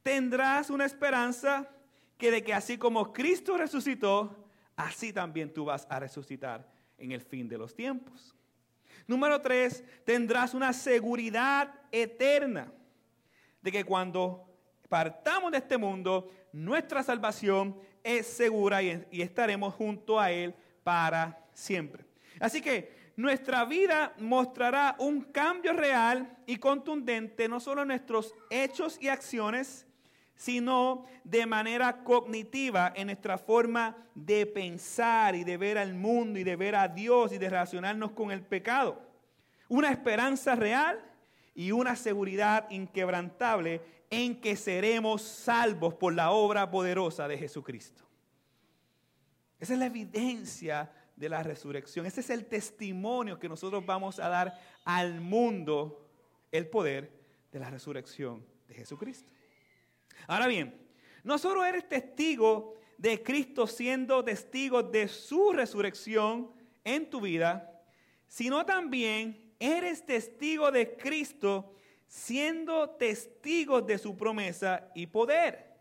Tendrás 0.03 0.71
una 0.71 0.85
esperanza 0.85 1.69
que 2.19 2.31
de 2.31 2.43
que 2.43 2.55
así 2.55 2.79
como 2.79 3.13
Cristo 3.13 3.57
resucitó, 3.57 4.49
así 4.77 5.13
también 5.13 5.53
tú 5.53 5.65
vas 5.65 5.87
a 5.89 5.99
resucitar 5.99 6.69
en 6.99 7.13
el 7.13 7.21
fin 7.21 7.49
de 7.49 7.59
los 7.59 7.75
tiempos. 7.75 8.35
Número 9.07 9.41
tres, 9.41 9.85
tendrás 10.05 10.55
una 10.55 10.73
seguridad 10.73 11.73
eterna 11.93 12.73
de 13.61 13.73
que 13.73 13.85
cuando 13.85 14.47
partamos 14.89 15.53
de 15.53 15.59
este 15.59 15.77
mundo, 15.77 16.31
nuestra 16.53 17.03
salvación 17.03 17.79
es 18.03 18.27
segura 18.27 18.83
y, 18.83 19.05
y 19.11 19.23
estaremos 19.23 19.75
junto 19.75 20.21
a 20.21 20.31
Él 20.31 20.55
para 20.83 21.47
siempre. 21.53 22.05
Así 22.41 22.61
que 22.61 23.04
nuestra 23.17 23.65
vida 23.65 24.13
mostrará 24.19 24.97
un 24.99 25.21
cambio 25.23 25.73
real 25.73 26.37
y 26.47 26.57
contundente, 26.57 27.49
no 27.49 27.61
solo 27.61 27.83
en 27.83 27.89
nuestros 27.89 28.35
hechos 28.51 28.99
y 29.01 29.09
acciones, 29.09 29.87
sino 30.37 31.05
de 31.23 31.47
manera 31.47 32.03
cognitiva 32.03 32.93
en 32.97 33.07
nuestra 33.07 33.39
forma 33.39 33.97
de 34.15 34.47
pensar 34.47 35.37
y 35.37 35.45
de 35.45 35.57
ver 35.57 35.79
al 35.79 35.95
mundo 35.95 36.39
y 36.39 36.45
de 36.45 36.57
ver 36.57 36.75
a 36.75 36.89
Dios 36.89 37.33
y 37.33 37.39
de 37.39 37.51
relacionarnos 37.51 38.11
con 38.13 38.33
el 38.33 38.43
pecado. 38.43 39.01
Una 39.69 39.91
esperanza 39.91 40.57
real 40.57 41.01
y 41.55 41.71
una 41.71 41.95
seguridad 41.95 42.69
inquebrantable 42.71 43.81
en 44.11 44.41
que 44.41 44.57
seremos 44.57 45.23
salvos 45.23 45.95
por 45.95 46.15
la 46.15 46.33
obra 46.33 46.71
poderosa 46.71 47.29
de 47.29 47.39
Jesucristo. 47.39 48.05
Esa 49.59 49.73
es 49.75 49.79
la 49.79 49.87
evidencia 49.87 50.91
de 51.17 51.29
la 51.29 51.43
resurrección. 51.43 52.07
Ese 52.07 52.21
es 52.21 52.31
el 52.31 52.47
testimonio 52.47 53.39
que 53.39 53.49
nosotros 53.49 53.85
vamos 53.85 54.19
a 54.19 54.29
dar 54.29 54.61
al 54.85 55.21
mundo, 55.21 56.09
el 56.51 56.67
poder 56.69 57.11
de 57.53 57.61
la 57.61 57.71
resurrección 57.71 58.45
de 58.69 58.75
Jesucristo. 58.75 59.33
Ahora 60.27 60.47
bien, 60.47 60.75
no 61.23 61.39
solo 61.39 61.65
eres 61.65 61.89
testigo 61.89 62.77
de 62.99 63.23
Cristo 63.23 63.67
siendo 63.67 64.25
testigo 64.25 64.83
de 64.83 65.09
su 65.09 65.53
resurrección 65.53 66.51
en 66.83 67.09
tu 67.09 67.21
vida, 67.21 67.83
sino 68.27 68.65
también 68.67 69.55
eres 69.59 70.05
testigo 70.05 70.71
de 70.71 70.97
Cristo 70.97 71.75
siendo 72.07 72.91
testigo 72.91 73.81
de 73.81 73.99
su 73.99 74.17
promesa 74.17 74.91
y 74.95 75.07
poder 75.07 75.75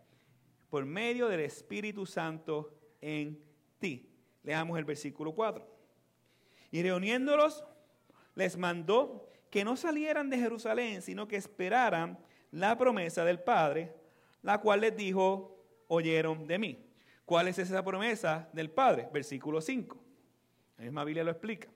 por 0.69 0.85
medio 0.85 1.27
del 1.27 1.41
Espíritu 1.41 2.05
Santo 2.05 2.73
en 3.01 3.39
ti. 3.79 4.12
Leamos 4.43 4.77
el 4.77 4.85
versículo 4.85 5.33
4. 5.33 5.65
Y 6.71 6.81
reuniéndolos, 6.81 7.63
les 8.35 8.57
mandó 8.57 9.27
que 9.50 9.63
no 9.63 9.75
salieran 9.75 10.29
de 10.29 10.38
Jerusalén, 10.38 11.01
sino 11.01 11.27
que 11.27 11.35
esperaran 11.35 12.17
la 12.51 12.77
promesa 12.77 13.23
del 13.23 13.39
Padre, 13.39 13.93
la 14.41 14.59
cual 14.59 14.81
les 14.81 14.95
dijo, 14.95 15.57
oyeron 15.88 16.47
de 16.47 16.59
mí. 16.59 16.85
¿Cuál 17.25 17.47
es 17.47 17.57
esa 17.59 17.83
promesa 17.83 18.50
del 18.51 18.69
Padre? 18.69 19.07
Versículo 19.13 19.62
5. 19.62 19.97
La 20.77 20.83
misma 20.83 21.03
Biblia 21.03 21.23
lo 21.23 21.31
explica. 21.31 21.69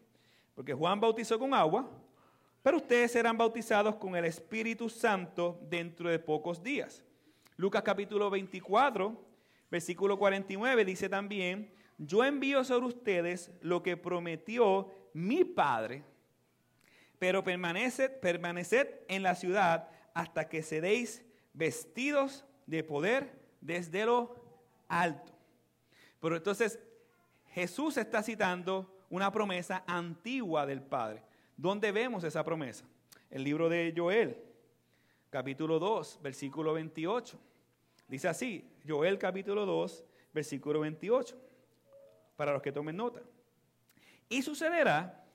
Porque 0.56 0.74
Juan 0.74 1.00
bautizó 1.00 1.38
con 1.38 1.54
agua, 1.54 1.90
pero 2.64 2.78
ustedes 2.78 3.12
serán 3.12 3.38
bautizados 3.38 3.96
con 3.96 4.16
el 4.16 4.26
Espíritu 4.26 4.90
Santo 4.90 5.60
dentro 5.70 6.10
de 6.10 6.20
pocos 6.20 6.62
días. 6.62 7.06
Lucas 7.56 7.82
capítulo 7.84 8.30
24, 8.30 9.16
versículo 9.70 10.18
49 10.18 10.84
dice 10.84 11.10
también, 11.10 11.72
yo 11.98 12.24
envío 12.24 12.64
sobre 12.64 12.88
ustedes 12.88 13.52
lo 13.62 13.82
que 13.82 13.98
prometió 13.98 14.92
mi 15.14 15.44
Padre, 15.44 16.04
pero 17.18 17.44
permaneced, 17.44 18.20
permaneced 18.20 18.88
en 19.08 19.24
la 19.24 19.36
ciudad 19.36 19.90
hasta 20.14 20.48
que 20.48 20.62
seréis 20.62 21.24
vestidos 21.54 22.46
de 22.68 22.84
poder 22.84 23.32
desde 23.62 24.06
lo 24.06 24.36
alto. 24.88 25.34
Pero 26.20 26.36
entonces 26.36 26.80
Jesús 27.48 27.98
está 27.98 28.22
citando 28.22 28.94
una 29.10 29.32
promesa 29.32 29.84
antigua 29.88 30.66
del 30.66 30.82
Padre. 30.82 31.24
¿Dónde 31.56 31.92
vemos 31.92 32.24
esa 32.24 32.44
promesa? 32.44 32.86
El 33.32 33.44
libro 33.44 33.70
de 33.70 33.94
Joel, 33.96 34.38
capítulo 35.32 35.80
2, 35.80 36.20
versículo 36.22 36.74
28. 36.74 37.40
Dice 38.08 38.28
así, 38.28 38.70
Joel 38.88 39.18
capítulo 39.18 39.66
2, 39.66 40.06
versículo 40.34 40.82
28 40.82 41.47
para 42.38 42.54
los 42.54 42.62
que 42.62 42.72
tomen 42.72 42.96
nota. 42.96 43.22
Y 44.30 44.42
sucederá 44.42 45.26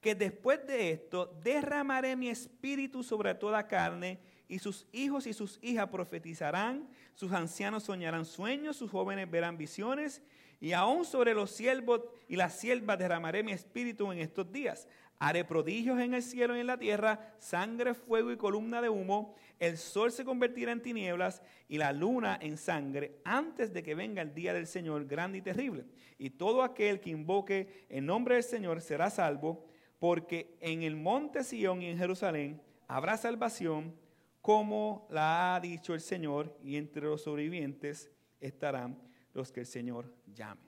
que 0.00 0.14
después 0.14 0.64
de 0.66 0.92
esto 0.92 1.26
derramaré 1.42 2.14
mi 2.14 2.28
espíritu 2.28 3.02
sobre 3.02 3.34
toda 3.34 3.66
carne, 3.66 4.20
y 4.48 4.58
sus 4.58 4.86
hijos 4.92 5.26
y 5.26 5.32
sus 5.32 5.58
hijas 5.62 5.88
profetizarán, 5.88 6.86
sus 7.14 7.32
ancianos 7.32 7.84
soñarán 7.84 8.26
sueños, 8.26 8.76
sus 8.76 8.90
jóvenes 8.90 9.30
verán 9.30 9.56
visiones, 9.56 10.20
y 10.60 10.72
aún 10.72 11.04
sobre 11.04 11.32
los 11.34 11.50
siervos 11.50 12.02
y 12.28 12.36
las 12.36 12.58
siervas 12.58 12.98
derramaré 12.98 13.42
mi 13.42 13.52
espíritu 13.52 14.12
en 14.12 14.18
estos 14.18 14.52
días. 14.52 14.86
Haré 15.24 15.44
prodigios 15.44 16.00
en 16.00 16.14
el 16.14 16.22
cielo 16.24 16.56
y 16.56 16.58
en 16.58 16.66
la 16.66 16.76
tierra, 16.76 17.32
sangre, 17.38 17.94
fuego 17.94 18.32
y 18.32 18.36
columna 18.36 18.82
de 18.82 18.88
humo. 18.88 19.36
El 19.60 19.78
sol 19.78 20.10
se 20.10 20.24
convertirá 20.24 20.72
en 20.72 20.82
tinieblas 20.82 21.44
y 21.68 21.78
la 21.78 21.92
luna 21.92 22.36
en 22.42 22.56
sangre 22.56 23.20
antes 23.22 23.72
de 23.72 23.84
que 23.84 23.94
venga 23.94 24.20
el 24.20 24.34
día 24.34 24.52
del 24.52 24.66
Señor 24.66 25.06
grande 25.06 25.38
y 25.38 25.42
terrible. 25.42 25.84
Y 26.18 26.30
todo 26.30 26.64
aquel 26.64 26.98
que 26.98 27.10
invoque 27.10 27.86
el 27.88 28.04
nombre 28.04 28.34
del 28.34 28.42
Señor 28.42 28.80
será 28.80 29.10
salvo, 29.10 29.64
porque 30.00 30.56
en 30.60 30.82
el 30.82 30.96
monte 30.96 31.44
Sión 31.44 31.82
y 31.82 31.86
en 31.86 31.98
Jerusalén 31.98 32.60
habrá 32.88 33.16
salvación, 33.16 33.94
como 34.40 35.06
la 35.08 35.54
ha 35.54 35.60
dicho 35.60 35.94
el 35.94 36.00
Señor, 36.00 36.58
y 36.64 36.74
entre 36.74 37.02
los 37.02 37.22
sobrevivientes 37.22 38.10
estarán 38.40 39.00
los 39.34 39.52
que 39.52 39.60
el 39.60 39.66
Señor 39.66 40.12
llame. 40.34 40.62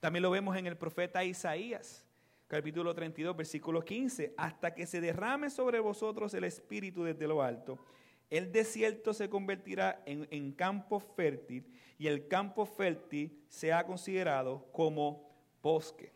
También 0.00 0.22
lo 0.22 0.30
vemos 0.30 0.56
en 0.56 0.66
el 0.66 0.78
profeta 0.78 1.22
Isaías 1.22 2.03
capítulo 2.46 2.94
32, 2.94 3.36
versículo 3.36 3.82
15, 3.82 4.34
hasta 4.36 4.74
que 4.74 4.86
se 4.86 5.00
derrame 5.00 5.50
sobre 5.50 5.80
vosotros 5.80 6.34
el 6.34 6.44
Espíritu 6.44 7.04
desde 7.04 7.26
lo 7.26 7.42
alto. 7.42 7.78
El 8.30 8.50
desierto 8.52 9.12
se 9.12 9.28
convertirá 9.28 10.02
en, 10.06 10.52
campo 10.52 10.98
fértil 10.98 11.66
y 11.98 12.06
el 12.06 12.26
campo 12.26 12.66
fértil 12.66 13.44
se 13.48 13.72
ha 13.72 13.84
considerado 13.84 14.66
como 14.72 15.30
bosque. 15.62 16.12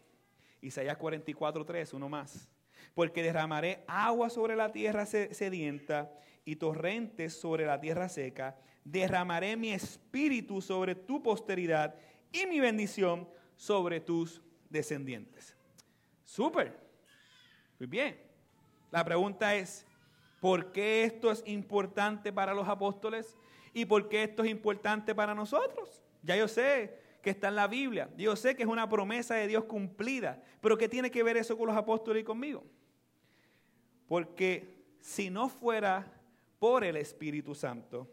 Isaías 0.61 0.97
44, 0.97 1.65
3, 1.65 1.93
uno 1.95 2.09
más. 2.09 2.49
Porque 2.95 3.23
derramaré 3.23 3.85
agua 3.87 4.31
sobre 4.31 4.57
la 4.57 4.73
tierra 4.73 5.07
sedienta 5.07 6.13
y 6.45 6.57
torrentes 6.57 7.35
sobre 7.35 7.67
la 7.67 7.81
tierra 7.81 8.09
seca. 8.09 8.57
Derramaré 8.85 9.57
mi 9.57 9.71
espíritu 9.73 10.61
sobre 10.61 10.95
tu 10.95 11.23
posteridad 11.23 11.95
y 12.33 12.47
mi 12.47 12.59
bendición 12.59 13.29
sobre 13.55 14.01
tus 14.01 14.43
descendientes. 14.71 15.58
Súper. 16.29 16.79
Muy 17.79 17.87
bien. 17.87 18.21
La 18.91 19.03
pregunta 19.03 19.55
es, 19.55 19.87
¿por 20.43 20.73
qué 20.73 21.05
esto 21.05 21.31
es 21.31 21.43
importante 21.47 22.35
para 22.35 22.53
los 22.53 22.69
apóstoles? 22.69 23.39
¿Y 23.73 23.87
por 23.87 24.11
qué 24.11 24.25
esto 24.25 24.43
es 24.45 24.51
importante 24.51 25.15
para 25.15 25.35
nosotros? 25.35 26.03
Ya 26.23 26.37
yo 26.37 26.47
sé 26.47 27.01
que 27.23 27.31
está 27.31 27.49
en 27.49 27.57
la 27.57 27.67
Biblia. 27.67 28.11
Yo 28.19 28.37
sé 28.37 28.55
que 28.55 28.65
es 28.65 28.69
una 28.69 28.87
promesa 28.87 29.37
de 29.37 29.47
Dios 29.47 29.65
cumplida. 29.65 30.43
Pero 30.61 30.77
¿qué 30.77 30.87
tiene 30.87 31.11
que 31.11 31.23
ver 31.23 31.39
eso 31.39 31.57
con 31.57 31.67
los 31.67 31.77
apóstoles 31.77 32.21
y 32.21 32.25
conmigo? 32.25 32.63
Porque 34.07 34.85
si 35.01 35.31
no 35.31 35.49
fuera 35.49 36.13
por 36.59 36.85
el 36.85 36.99
Espíritu 36.99 37.55
Santo, 37.55 38.07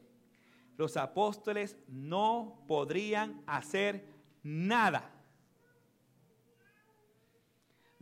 los 0.77 0.95
apóstoles 0.95 1.75
no 1.89 2.63
podrían 2.65 3.43
hacer 3.45 4.05
nada 4.41 5.14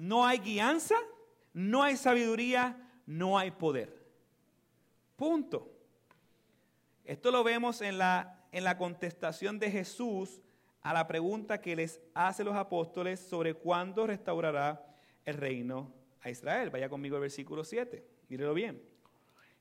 no 0.04 0.26
hay 0.26 0.40
guianza, 0.40 0.96
no 1.54 1.82
hay 1.82 1.96
sabiduría, 1.96 2.78
no 3.06 3.38
hay 3.38 3.52
poder. 3.52 4.06
Punto. 5.16 5.72
Esto 7.06 7.32
lo 7.32 7.42
vemos 7.42 7.82
en 7.82 7.98
la, 7.98 8.46
en 8.52 8.66
la 8.66 8.78
contestación 8.78 9.60
de 9.60 9.72
Jesús 9.72 10.42
a 10.82 10.94
la 10.94 11.08
pregunta 11.08 11.62
que 11.62 11.78
les 11.78 12.02
hace 12.14 12.44
los 12.44 12.54
apóstoles 12.54 13.22
sobre 13.22 13.54
cuándo 13.54 14.06
restaurará 14.06 14.86
el 15.24 15.38
reino 15.38 15.94
a 16.20 16.30
Israel. 16.30 16.70
Vaya 16.70 16.90
conmigo 16.90 17.16
al 17.16 17.22
versículo 17.22 17.64
7, 17.64 18.06
mírelo 18.28 18.54
bien. 18.54 18.84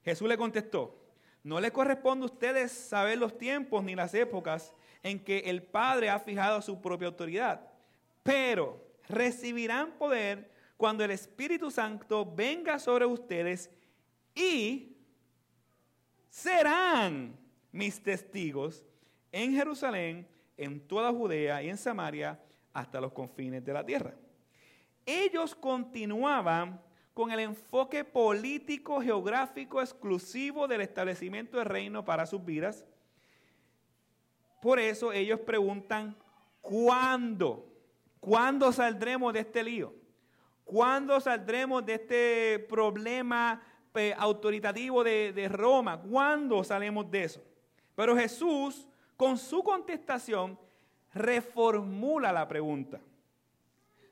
Jesús 0.05 0.29
le 0.29 0.37
contestó, 0.37 1.05
no 1.45 1.61
le 1.61 1.71
corresponde 1.71 2.25
a 2.25 2.27
ustedes 2.27 2.73
saber 2.73 3.17
los 3.17 3.39
tiempos 3.39 3.85
ni 3.85 3.95
las 3.95 4.13
épocas 4.13 4.75
en 5.05 5.23
que 5.23 5.39
el 5.39 5.63
Padre 5.63 6.11
ha 6.11 6.19
fijado 6.19 6.61
su 6.63 6.81
propia 6.81 7.07
autoridad, 7.07 7.71
pero 8.25 8.92
recibirán 9.13 9.93
poder 9.93 10.51
cuando 10.77 11.05
el 11.05 11.13
Espíritu 11.13 11.71
Santo 11.71 12.27
venga 12.35 12.79
sobre 12.79 13.07
ustedes 13.07 13.71
y 14.35 14.97
serán 16.29 17.39
mis 17.71 18.03
testigos 18.03 18.85
en 19.31 19.55
Jerusalén, 19.55 20.27
en 20.57 20.81
toda 20.81 21.13
Judea 21.13 21.63
y 21.63 21.69
en 21.69 21.77
Samaria, 21.77 22.41
hasta 22.73 23.01
los 23.01 23.13
confines 23.13 23.65
de 23.65 23.73
la 23.73 23.85
tierra. 23.85 24.15
Ellos 25.07 25.55
continuaban 25.55 26.81
con 27.15 27.31
el 27.31 27.41
enfoque 27.41 28.05
político 28.05 29.01
geográfico 29.01 29.81
exclusivo 29.81 30.67
del 30.67 30.81
establecimiento 30.81 31.59
del 31.59 31.67
reino 31.67 32.05
para 32.05 32.27
sus 32.27 32.45
vidas. 32.45 32.85
Por 34.61 34.79
eso 34.79 35.13
ellos 35.13 35.41
preguntan, 35.41 36.17
¿cuándo? 36.61 37.72
¿Cuándo 38.23 38.71
saldremos 38.71 39.33
de 39.33 39.41
este 39.41 39.65
lío? 39.65 39.93
¿Cuándo 40.65 41.21
saldremos 41.21 41.85
de 41.85 41.95
este 41.95 42.59
problema 42.69 43.61
eh, 43.97 44.15
autoritativo 44.17 45.03
de, 45.03 45.49
Roma? 45.51 46.01
¿Cuándo 46.01 46.63
salimos 46.63 47.11
de 47.11 47.25
eso? 47.25 47.43
Pero 47.97 48.17
Jesús, 48.17 48.87
con 49.17 49.37
su 49.37 49.65
contestación, 49.65 50.57
reformula 51.13 52.31
la 52.33 52.47
pregunta. 52.47 53.01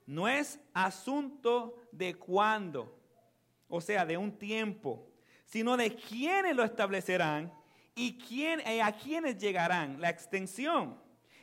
No 0.06 0.26
es 0.26 0.58
asunto 0.74 1.76
de 1.92 2.16
cuándo, 2.16 2.92
o 3.68 3.80
sea, 3.80 4.04
de 4.04 4.16
un 4.16 4.32
tiempo, 4.36 5.06
sino 5.44 5.76
de 5.76 5.94
quiénes 5.94 6.56
lo 6.56 6.64
establecerán 6.64 7.52
y 7.94 8.18
quién, 8.18 8.58
eh, 8.66 8.82
a 8.82 8.90
quiénes 8.90 9.38
llegarán 9.38 10.00
la 10.00 10.10
extensión. 10.10 10.98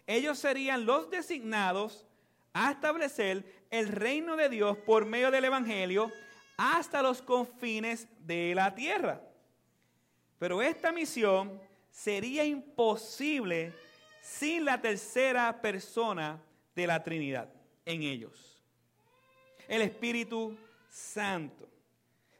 Ellos 0.06 0.38
serían 0.38 0.86
los 0.86 1.10
designados 1.10 2.07
a 2.60 2.72
establecer 2.72 3.46
el 3.70 3.88
reino 3.88 4.36
de 4.36 4.50
Dios 4.50 4.78
por 4.80 5.06
medio 5.06 5.30
del 5.30 5.46
Evangelio 5.46 6.12
hasta 6.58 7.04
los 7.04 7.22
confines 7.22 8.08
de 8.26 8.56
la 8.56 8.74
tierra. 8.74 9.22
Pero 10.40 10.64
esta 10.64 10.92
misión 10.92 11.62
sería 11.92 12.44
imposible 12.44 13.74
sin 14.24 14.66
la 14.66 14.82
tercera 14.82 15.62
persona 15.62 16.42
de 16.76 16.88
la 16.88 17.04
Trinidad 17.04 17.48
en 17.86 18.02
ellos. 18.02 18.60
El 19.68 19.84
Espíritu 19.84 20.58
Santo. 20.90 21.70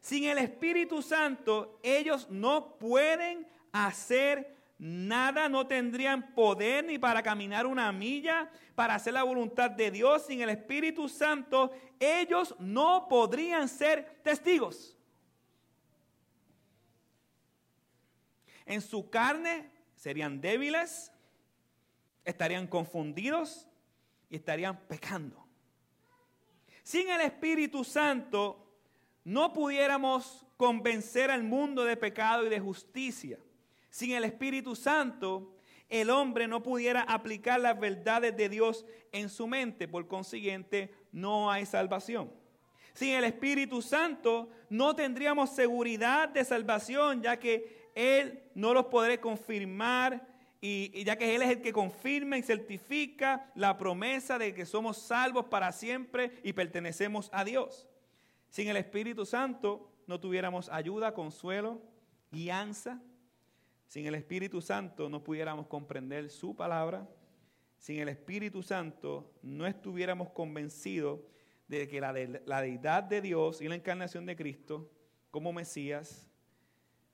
Sin 0.00 0.24
el 0.24 0.38
Espíritu 0.38 1.00
Santo, 1.00 1.78
ellos 1.80 2.28
no 2.28 2.76
pueden 2.76 3.46
hacer 3.70 4.57
nada, 4.78 5.48
no 5.48 5.66
tendrían 5.66 6.34
poder 6.34 6.84
ni 6.84 6.98
para 6.98 7.22
caminar 7.22 7.66
una 7.66 7.90
milla, 7.92 8.50
para 8.74 8.94
hacer 8.94 9.12
la 9.12 9.24
voluntad 9.24 9.70
de 9.70 9.90
Dios. 9.90 10.26
Sin 10.26 10.40
el 10.40 10.50
Espíritu 10.50 11.08
Santo, 11.08 11.72
ellos 11.98 12.54
no 12.58 13.08
podrían 13.08 13.68
ser 13.68 14.20
testigos. 14.22 14.96
En 18.64 18.80
su 18.80 19.10
carne 19.10 19.70
serían 19.96 20.40
débiles, 20.40 21.10
estarían 22.24 22.66
confundidos 22.66 23.66
y 24.30 24.36
estarían 24.36 24.78
pecando. 24.86 25.44
Sin 26.82 27.08
el 27.10 27.22
Espíritu 27.22 27.82
Santo 27.82 28.64
no 29.24 29.52
pudiéramos 29.52 30.46
convencer 30.56 31.30
al 31.30 31.42
mundo 31.42 31.84
de 31.84 31.96
pecado 31.96 32.46
y 32.46 32.48
de 32.48 32.60
justicia. 32.60 33.38
Sin 33.98 34.12
el 34.12 34.22
Espíritu 34.22 34.76
Santo, 34.76 35.56
el 35.88 36.10
hombre 36.10 36.46
no 36.46 36.62
pudiera 36.62 37.00
aplicar 37.00 37.58
las 37.58 37.80
verdades 37.80 38.36
de 38.36 38.48
Dios 38.48 38.86
en 39.10 39.28
su 39.28 39.48
mente. 39.48 39.88
Por 39.88 40.06
consiguiente, 40.06 40.94
no 41.10 41.50
hay 41.50 41.66
salvación. 41.66 42.32
Sin 42.94 43.08
el 43.08 43.24
Espíritu 43.24 43.82
Santo, 43.82 44.50
no 44.70 44.94
tendríamos 44.94 45.50
seguridad 45.50 46.28
de 46.28 46.44
salvación, 46.44 47.22
ya 47.22 47.40
que 47.40 47.90
Él 47.96 48.40
no 48.54 48.72
los 48.72 48.84
podrá 48.84 49.20
confirmar 49.20 50.28
y, 50.60 51.02
ya 51.02 51.16
que 51.16 51.34
Él 51.34 51.42
es 51.42 51.50
el 51.50 51.60
que 51.60 51.72
confirma 51.72 52.38
y 52.38 52.42
certifica 52.42 53.50
la 53.56 53.76
promesa 53.78 54.38
de 54.38 54.54
que 54.54 54.64
somos 54.64 54.98
salvos 54.98 55.46
para 55.46 55.72
siempre 55.72 56.38
y 56.44 56.52
pertenecemos 56.52 57.30
a 57.32 57.42
Dios. 57.42 57.88
Sin 58.48 58.68
el 58.68 58.76
Espíritu 58.76 59.26
Santo 59.26 59.90
no 60.06 60.20
tuviéramos 60.20 60.68
ayuda, 60.68 61.14
consuelo, 61.14 61.82
guianza. 62.30 63.02
Sin 63.88 64.06
el 64.06 64.14
Espíritu 64.14 64.60
Santo 64.60 65.08
no 65.08 65.24
pudiéramos 65.24 65.66
comprender 65.66 66.28
su 66.28 66.54
palabra. 66.54 67.08
Sin 67.78 67.98
el 68.00 68.10
Espíritu 68.10 68.62
Santo 68.62 69.32
no 69.42 69.66
estuviéramos 69.66 70.28
convencidos 70.30 71.20
de 71.68 71.88
que 71.88 72.00
la, 72.00 72.12
deidad 72.12 73.02
de 73.02 73.22
Dios 73.22 73.62
y 73.62 73.68
la 73.68 73.74
encarnación 73.74 74.26
de 74.26 74.36
Cristo 74.36 74.90
como 75.30 75.52
Mesías 75.52 76.26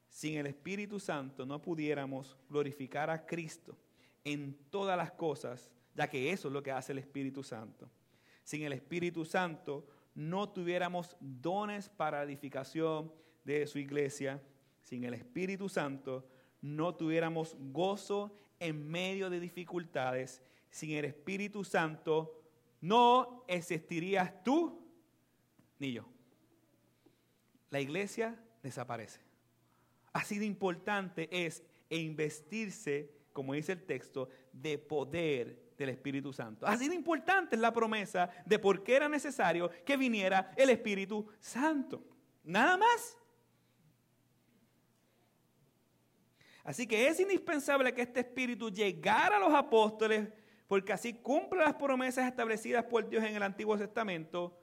sin 0.09 0.37
el 0.37 0.47
Espíritu 0.47 0.99
Santo 0.99 1.47
no 1.47 1.63
pudiéramos 1.63 2.37
glorificar 2.49 3.09
a 3.09 3.25
Cristo 3.25 3.77
en 4.25 4.57
todas 4.71 4.97
las 4.97 5.13
cosas, 5.13 5.71
ya 5.95 6.09
que 6.09 6.31
eso 6.31 6.49
es 6.49 6.55
lo 6.55 6.63
que 6.63 6.71
hace 6.71 6.93
el 6.93 6.99
Espíritu 6.99 7.43
Santo. 7.43 7.89
Sin 8.43 8.63
el 8.63 8.73
Espíritu 8.73 9.25
Santo 9.25 9.87
no 10.15 10.49
tuviéramos 10.49 11.17
dones 11.21 11.89
para 11.89 12.23
edificación 12.23 13.13
de 13.45 13.67
su 13.67 13.79
iglesia. 13.79 14.43
Sin 14.83 15.05
el 15.05 15.15
Espíritu 15.15 15.69
Santo 15.69 16.29
no 16.65 16.95
tuviéramos 16.95 17.57
gozo 17.59 18.35
en 18.59 18.91
medio 18.91 19.29
de 19.29 19.39
dificultades. 19.39 20.43
Sin 20.71 20.93
el 20.93 21.05
Espíritu 21.05 21.63
Santo 21.63 22.41
no 22.81 23.45
existirías 23.49 24.43
tú 24.43 24.83
ni 25.79 25.93
yo. 25.93 26.07
La 27.69 27.81
iglesia 27.81 28.43
desaparece. 28.63 29.21
Así 30.15 30.39
de 30.39 30.47
importante 30.47 31.29
es 31.31 31.63
investirse, 31.91 33.11
como 33.35 33.53
dice 33.53 33.73
el 33.73 33.85
texto, 33.85 34.31
de 34.51 34.79
poder 34.79 35.75
del 35.77 35.91
Espíritu 35.91 36.33
Santo. 36.33 36.67
Así 36.67 36.89
de 36.89 36.95
importante 36.95 37.57
es 37.57 37.61
la 37.61 37.75
promesa 37.75 38.31
de 38.47 38.59
por 38.59 38.83
qué 38.83 38.97
era 38.97 39.09
necesario 39.11 39.71
que 39.85 39.99
viniera 39.99 40.51
el 40.57 40.71
Espíritu 40.71 41.29
Santo. 41.41 42.03
Nada 42.43 42.79
más. 42.79 43.19
Así 46.65 46.87
que 46.87 47.07
es 47.07 47.21
indispensable 47.21 47.93
que 47.93 48.03
este 48.03 48.21
Espíritu 48.21 48.71
llegara 48.71 49.37
a 49.37 49.41
los 49.41 49.53
apóstoles 49.53 50.29
porque 50.67 50.95
así 50.95 51.13
cumple 51.13 51.61
las 51.61 51.75
promesas 51.75 52.27
establecidas 52.27 52.85
por 52.85 53.09
Dios 53.09 53.23
en 53.23 53.37
el 53.37 53.43
Antiguo 53.43 53.77
Testamento 53.77 54.59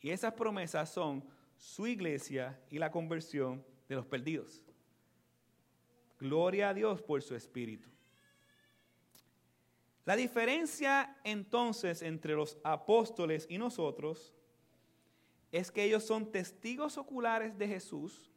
y 0.00 0.10
esas 0.10 0.34
promesas 0.34 0.90
son 0.90 1.24
su 1.56 1.86
iglesia 1.86 2.60
y 2.70 2.78
la 2.78 2.90
conversión 2.90 3.64
de 3.88 3.96
los 3.96 4.06
perdidos. 4.06 4.62
Gloria 6.18 6.68
a 6.68 6.74
Dios 6.74 7.00
por 7.00 7.22
su 7.22 7.34
Espíritu. 7.34 7.88
La 10.04 10.16
diferencia 10.16 11.16
entonces 11.24 12.02
entre 12.02 12.34
los 12.34 12.58
apóstoles 12.64 13.46
y 13.48 13.58
nosotros 13.58 14.34
es 15.52 15.70
que 15.70 15.84
ellos 15.84 16.04
son 16.04 16.30
testigos 16.30 16.98
oculares 16.98 17.56
de 17.56 17.66
Jesús 17.66 18.30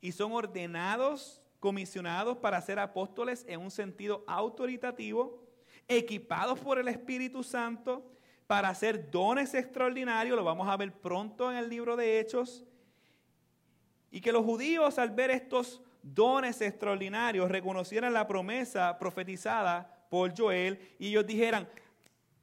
y 0.00 0.12
son 0.12 0.32
ordenados, 0.32 1.42
comisionados 1.60 2.38
para 2.38 2.60
ser 2.60 2.78
apóstoles 2.78 3.44
en 3.48 3.60
un 3.60 3.70
sentido 3.70 4.24
autoritativo, 4.26 5.42
equipados 5.88 6.58
por 6.58 6.78
el 6.78 6.88
Espíritu 6.88 7.42
Santo 7.42 8.04
para 8.46 8.68
hacer 8.68 9.10
dones 9.10 9.54
extraordinarios, 9.54 10.36
lo 10.36 10.44
vamos 10.44 10.68
a 10.68 10.76
ver 10.76 10.92
pronto 10.92 11.50
en 11.50 11.58
el 11.58 11.68
libro 11.68 11.96
de 11.96 12.20
Hechos, 12.20 12.64
y 14.10 14.20
que 14.20 14.32
los 14.32 14.44
judíos 14.44 14.98
al 14.98 15.10
ver 15.10 15.30
estos 15.30 15.82
dones 16.14 16.60
extraordinarios, 16.60 17.50
reconocieran 17.50 18.12
la 18.12 18.26
promesa 18.26 18.96
profetizada 18.98 20.06
por 20.08 20.36
Joel 20.36 20.78
y 20.98 21.08
ellos 21.08 21.26
dijeran, 21.26 21.68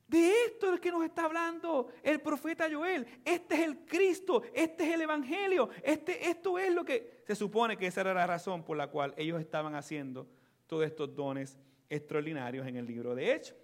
de 0.08 0.32
esto 0.46 0.74
es 0.74 0.80
que 0.80 0.92
nos 0.92 1.04
está 1.04 1.26
hablando 1.26 1.88
el 2.04 2.20
profeta 2.20 2.68
Joel. 2.72 3.08
Este 3.24 3.56
es 3.56 3.62
el 3.62 3.86
Cristo, 3.86 4.44
este 4.54 4.84
es 4.84 4.94
el 4.94 5.02
Evangelio, 5.02 5.70
este, 5.82 6.30
esto 6.30 6.60
es 6.60 6.72
lo 6.74 6.84
que 6.84 7.13
se 7.26 7.36
supone 7.36 7.78
que 7.78 7.88
esa 7.88 8.02
era 8.02 8.14
la 8.14 8.28
razón 8.28 8.64
por 8.64 8.78
la 8.78 8.88
cual 8.88 9.14
ellos 9.18 9.40
estaban 9.40 9.76
haciendo 9.76 10.28
todos 10.68 10.86
estos 10.86 11.16
dones 11.16 11.58
extraordinarios 11.90 12.68
en 12.68 12.76
el 12.76 12.86
libro 12.86 13.16
de 13.16 13.34
Hechos. 13.34 13.56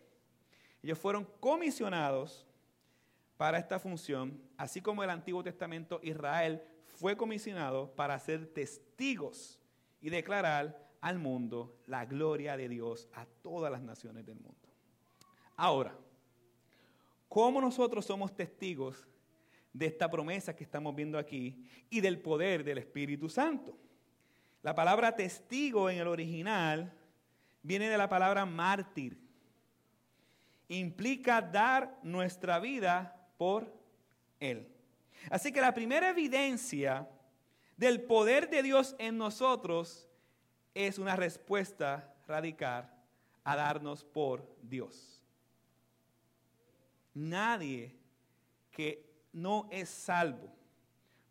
Ellos 0.82 0.98
fueron 0.98 1.26
comisionados 1.40 2.46
para 3.38 3.58
esta 3.58 3.80
función, 3.80 4.42
así 4.58 4.82
como 4.82 5.04
el 5.04 5.10
Antiguo 5.10 5.44
Testamento 5.44 6.00
Israel 6.04 6.62
fue 6.86 7.16
comisionado 7.16 7.94
para 7.96 8.20
ser 8.20 8.48
testigos 8.54 9.60
y 10.02 10.10
declarar 10.10 10.90
al 11.02 11.20
mundo 11.20 11.78
la 11.86 12.06
gloria 12.06 12.58
de 12.58 12.68
Dios 12.68 13.08
a 13.14 13.26
todas 13.26 13.72
las 13.72 13.82
naciones 13.82 14.26
del 14.26 14.40
mundo. 14.40 14.70
Ahora, 15.56 15.96
¿cómo 17.28 17.62
nosotros 17.62 18.06
somos 18.06 18.36
testigos 18.36 19.08
de 19.80 19.86
esta 19.86 20.12
promesa 20.12 20.54
que 20.56 20.66
estamos 20.66 20.94
viendo 20.94 21.18
aquí 21.18 21.66
y 21.90 22.02
del 22.02 22.20
poder 22.20 22.66
del 22.66 22.80
Espíritu 22.80 23.30
Santo? 23.30 23.78
La 24.62 24.76
palabra 24.76 25.16
testigo 25.16 25.90
en 25.90 26.00
el 26.00 26.08
original 26.08 26.94
viene 27.64 27.88
de 27.88 27.98
la 27.98 28.10
palabra 28.10 28.46
mártir. 28.46 29.18
Implica 30.68 31.42
dar 31.42 31.98
nuestra 32.04 32.60
vida 32.60 33.32
por 33.38 33.74
Él. 34.42 34.68
Así 35.32 35.54
que 35.54 35.62
la 35.62 35.74
primera 35.74 36.10
evidencia 36.10 37.10
del 37.78 38.02
poder 38.02 38.50
de 38.50 38.62
Dios 38.62 38.98
en 39.00 39.18
nosotros 39.18 40.10
es 40.74 41.00
una 41.00 41.16
respuesta 41.16 42.14
radical 42.28 42.94
a 43.46 43.56
darnos 43.56 44.04
por 44.04 44.46
Dios. 44.62 45.22
Nadie 47.14 47.96
que 48.72 49.09
no 49.32 49.68
es 49.72 49.90
salvo 49.90 50.54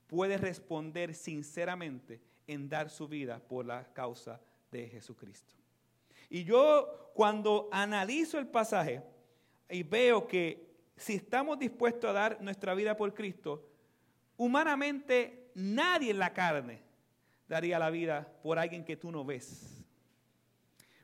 puede 0.06 0.38
responder 0.38 1.14
sinceramente 1.14 2.20
en 2.46 2.68
dar 2.68 2.88
su 2.88 3.06
vida 3.06 3.40
por 3.40 3.66
la 3.66 3.92
causa 3.92 4.40
de 4.70 4.88
Jesucristo. 4.88 5.54
Y 6.30 6.44
yo 6.44 7.10
cuando 7.14 7.68
analizo 7.70 8.38
el 8.38 8.46
pasaje 8.46 9.02
y 9.68 9.82
veo 9.82 10.26
que 10.26 10.66
si 10.96 11.14
estamos 11.14 11.58
dispuestos 11.58 12.08
a 12.08 12.14
dar 12.14 12.40
nuestra 12.40 12.74
vida 12.74 12.96
por 12.96 13.12
Cristo, 13.12 13.68
humanamente 14.38 15.38
Nadie 15.58 16.12
en 16.12 16.20
la 16.20 16.32
carne 16.32 16.80
daría 17.48 17.80
la 17.80 17.90
vida 17.90 18.28
por 18.44 18.60
alguien 18.60 18.84
que 18.84 18.96
tú 18.96 19.10
no 19.10 19.24
ves. 19.24 19.84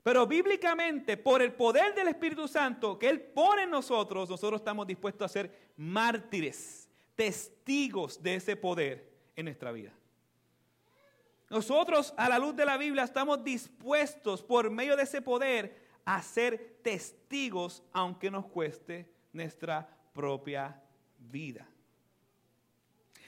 Pero 0.01 0.29
bíblicamente, 0.29 1.17
por 1.17 1.43
el 1.43 1.55
poder 1.55 1.93
del 1.93 2.07
Espíritu 2.07 2.47
Santo 2.47 2.97
que 2.97 3.09
Él 3.09 3.21
pone 3.21 3.63
en 3.63 3.71
nosotros, 3.71 4.31
nosotros 4.31 4.61
estamos 4.61 4.87
dispuestos 4.87 5.25
a 5.25 5.33
ser 5.33 5.73
mártires, 5.77 6.84
testigos 7.17 8.23
de 8.23 8.37
ese 8.37 8.57
poder 8.57 9.11
en 9.37 9.47
nuestra 9.47 9.73
vida. 9.73 9.93
Nosotros, 11.51 12.13
a 12.17 12.29
la 12.29 12.39
luz 12.39 12.57
de 12.57 12.67
la 12.67 12.77
Biblia, 12.77 13.05
estamos 13.05 13.45
dispuestos 13.45 14.43
por 14.43 14.71
medio 14.71 14.97
de 14.97 15.05
ese 15.05 15.23
poder 15.23 15.85
a 16.05 16.23
ser 16.23 16.79
testigos, 16.83 17.83
aunque 17.93 18.31
nos 18.31 18.47
cueste 18.47 19.09
nuestra 19.33 19.89
propia 20.13 20.81
vida. 21.19 21.67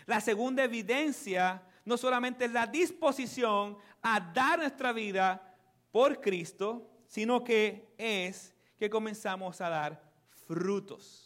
La 0.06 0.20
segunda 0.20 0.64
evidencia 0.64 1.62
no 1.84 1.96
solamente 1.96 2.46
es 2.46 2.52
la 2.52 2.66
disposición 2.66 3.76
a 4.02 4.20
dar 4.20 4.58
nuestra 4.58 4.92
vida 4.92 5.54
por 5.90 6.20
Cristo, 6.20 6.90
sino 7.06 7.42
que 7.42 7.94
es 7.96 8.54
que 8.78 8.90
comenzamos 8.90 9.60
a 9.60 9.68
dar 9.68 10.02
frutos. 10.46 11.25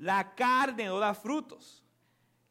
La 0.00 0.34
carne 0.34 0.86
no 0.86 0.98
da 0.98 1.12
frutos, 1.12 1.84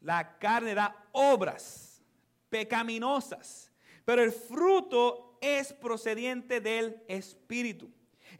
la 0.00 0.38
carne 0.38 0.72
da 0.72 0.94
obras 1.10 2.00
pecaminosas, 2.48 3.72
pero 4.04 4.22
el 4.22 4.30
fruto 4.30 5.36
es 5.40 5.72
procediente 5.72 6.60
del 6.60 7.02
Espíritu. 7.08 7.90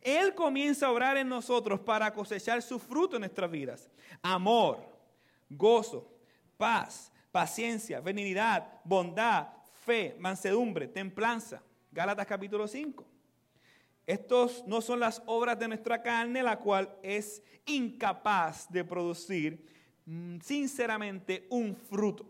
Él 0.01 0.33
comienza 0.33 0.87
a 0.87 0.93
obrar 0.93 1.17
en 1.17 1.29
nosotros 1.29 1.81
para 1.81 2.13
cosechar 2.15 2.63
su 2.63 2.79
fruto 2.79 3.17
en 3.17 3.23
nuestras 3.23 3.51
vidas. 3.51 3.91
Amor, 4.23 4.79
gozo, 5.49 6.09
paz, 6.57 7.13
paciencia, 7.33 8.01
benignidad, 8.01 8.81
bondad, 8.85 9.49
fe, 9.85 10.15
mansedumbre, 10.21 10.87
templanza. 10.87 11.61
Gálatas 11.91 12.27
capítulo 12.29 12.69
5. 12.69 13.10
Estos 14.11 14.67
no 14.67 14.81
son 14.81 14.99
las 14.99 15.23
obras 15.27 15.57
de 15.57 15.69
nuestra 15.69 16.03
carne, 16.03 16.43
la 16.43 16.59
cual 16.59 16.93
es 17.01 17.45
incapaz 17.65 18.69
de 18.69 18.85
producir 18.85 19.65
mm, 20.05 20.41
sinceramente 20.41 21.47
un 21.49 21.77
fruto, 21.77 22.29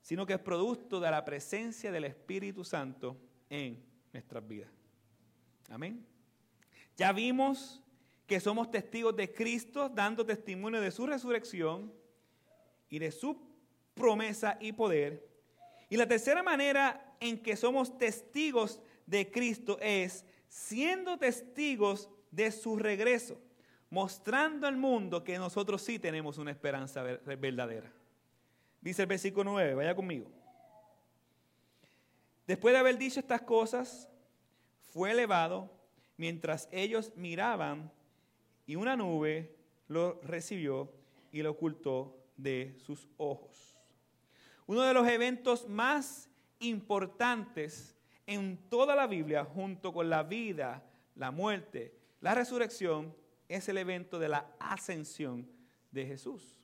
sino 0.00 0.24
que 0.24 0.32
es 0.32 0.38
producto 0.38 0.98
de 0.98 1.10
la 1.10 1.22
presencia 1.26 1.92
del 1.92 2.04
Espíritu 2.04 2.64
Santo 2.64 3.18
en 3.50 3.84
nuestras 4.14 4.48
vidas. 4.48 4.70
Amén. 5.68 6.06
Ya 6.96 7.12
vimos 7.12 7.82
que 8.26 8.40
somos 8.40 8.70
testigos 8.70 9.14
de 9.14 9.30
Cristo 9.30 9.90
dando 9.90 10.24
testimonio 10.24 10.80
de 10.80 10.90
su 10.90 11.06
resurrección 11.06 11.92
y 12.88 12.98
de 12.98 13.12
su 13.12 13.36
promesa 13.92 14.56
y 14.58 14.72
poder. 14.72 15.28
Y 15.90 15.98
la 15.98 16.08
tercera 16.08 16.42
manera 16.42 17.14
en 17.20 17.42
que 17.42 17.56
somos 17.56 17.98
testigos 17.98 18.80
de 19.04 19.30
Cristo 19.30 19.78
es 19.78 20.24
siendo 20.52 21.16
testigos 21.16 22.10
de 22.30 22.52
su 22.52 22.76
regreso, 22.76 23.40
mostrando 23.88 24.66
al 24.66 24.76
mundo 24.76 25.24
que 25.24 25.38
nosotros 25.38 25.80
sí 25.80 25.98
tenemos 25.98 26.36
una 26.36 26.50
esperanza 26.50 27.02
verdadera. 27.02 27.90
Dice 28.78 29.00
el 29.00 29.08
versículo 29.08 29.50
9, 29.50 29.74
vaya 29.74 29.94
conmigo. 29.94 30.30
Después 32.46 32.74
de 32.74 32.80
haber 32.80 32.98
dicho 32.98 33.18
estas 33.18 33.40
cosas, 33.40 34.10
fue 34.92 35.12
elevado 35.12 35.70
mientras 36.18 36.68
ellos 36.70 37.12
miraban 37.16 37.90
y 38.66 38.76
una 38.76 38.94
nube 38.94 39.56
lo 39.88 40.20
recibió 40.20 40.92
y 41.30 41.40
lo 41.40 41.52
ocultó 41.52 42.14
de 42.36 42.76
sus 42.84 43.08
ojos. 43.16 43.78
Uno 44.66 44.82
de 44.82 44.92
los 44.92 45.08
eventos 45.08 45.66
más 45.66 46.28
importantes 46.58 47.91
en 48.26 48.58
toda 48.68 48.94
la 48.94 49.06
Biblia, 49.06 49.44
junto 49.44 49.92
con 49.92 50.08
la 50.08 50.22
vida, 50.22 50.84
la 51.14 51.30
muerte, 51.30 51.94
la 52.20 52.34
resurrección, 52.34 53.14
es 53.48 53.68
el 53.68 53.78
evento 53.78 54.18
de 54.18 54.28
la 54.28 54.50
ascensión 54.58 55.48
de 55.90 56.06
Jesús. 56.06 56.58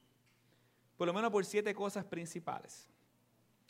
Por 0.96 1.06
lo 1.06 1.12
menos 1.12 1.30
por 1.30 1.44
siete 1.44 1.74
cosas 1.74 2.04
principales. 2.04 2.88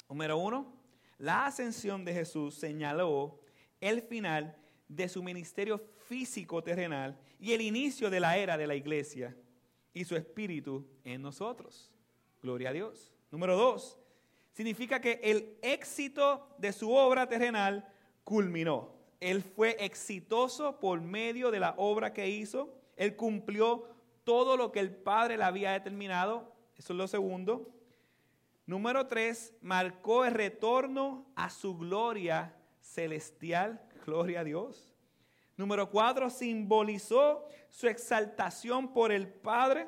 Número 0.08 0.38
uno, 0.38 0.72
la 1.18 1.46
ascensión 1.46 2.04
de 2.04 2.14
Jesús 2.14 2.54
señaló 2.54 3.40
el 3.80 4.02
final 4.02 4.56
de 4.88 5.08
su 5.08 5.22
ministerio 5.22 5.78
físico 6.06 6.62
terrenal 6.62 7.18
y 7.38 7.52
el 7.52 7.60
inicio 7.60 8.08
de 8.08 8.20
la 8.20 8.36
era 8.36 8.56
de 8.56 8.66
la 8.66 8.74
iglesia 8.74 9.36
y 9.92 10.04
su 10.04 10.16
espíritu 10.16 10.86
en 11.04 11.20
nosotros. 11.20 11.90
Gloria 12.40 12.70
a 12.70 12.72
Dios. 12.72 13.12
Número 13.30 13.56
dos, 13.56 13.98
significa 14.58 15.00
que 15.00 15.20
el 15.22 15.56
éxito 15.62 16.48
de 16.58 16.72
su 16.72 16.90
obra 16.90 17.28
terrenal 17.28 17.88
culminó. 18.24 18.92
Él 19.20 19.40
fue 19.40 19.76
exitoso 19.78 20.80
por 20.80 21.00
medio 21.00 21.52
de 21.52 21.60
la 21.60 21.74
obra 21.76 22.12
que 22.12 22.28
hizo. 22.28 22.74
Él 22.96 23.14
cumplió 23.14 23.86
todo 24.24 24.56
lo 24.56 24.72
que 24.72 24.80
el 24.80 24.92
Padre 24.92 25.36
le 25.36 25.44
había 25.44 25.70
determinado. 25.70 26.52
Eso 26.76 26.92
es 26.92 26.96
lo 26.96 27.06
segundo. 27.06 27.72
Número 28.66 29.06
tres, 29.06 29.54
marcó 29.62 30.24
el 30.24 30.34
retorno 30.34 31.24
a 31.36 31.50
su 31.50 31.78
gloria 31.78 32.52
celestial. 32.80 33.80
Gloria 34.04 34.40
a 34.40 34.44
Dios. 34.44 34.92
Número 35.56 35.88
cuatro, 35.88 36.30
simbolizó 36.30 37.46
su 37.70 37.86
exaltación 37.86 38.92
por 38.92 39.12
el 39.12 39.28
Padre. 39.28 39.86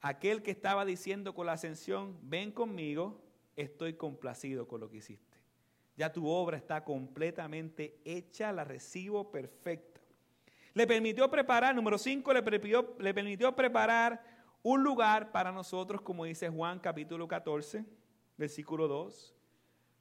Aquel 0.00 0.42
que 0.42 0.50
estaba 0.50 0.84
diciendo 0.84 1.34
con 1.34 1.46
la 1.46 1.52
ascensión, 1.52 2.16
ven 2.22 2.52
conmigo, 2.52 3.20
estoy 3.56 3.94
complacido 3.94 4.68
con 4.68 4.80
lo 4.80 4.88
que 4.88 4.98
hiciste. 4.98 5.36
Ya 5.96 6.12
tu 6.12 6.28
obra 6.28 6.56
está 6.56 6.84
completamente 6.84 8.00
hecha, 8.04 8.52
la 8.52 8.62
recibo 8.62 9.32
perfecta. 9.32 10.00
Le 10.74 10.86
permitió 10.86 11.28
preparar, 11.28 11.74
número 11.74 11.98
5, 11.98 12.32
le 12.32 12.42
permitió, 12.42 12.94
le 13.00 13.12
permitió 13.12 13.56
preparar 13.56 14.22
un 14.62 14.84
lugar 14.84 15.32
para 15.32 15.50
nosotros, 15.50 16.00
como 16.00 16.24
dice 16.24 16.48
Juan 16.48 16.78
capítulo 16.78 17.26
14, 17.26 17.84
versículo 18.36 18.86
2. 18.86 19.34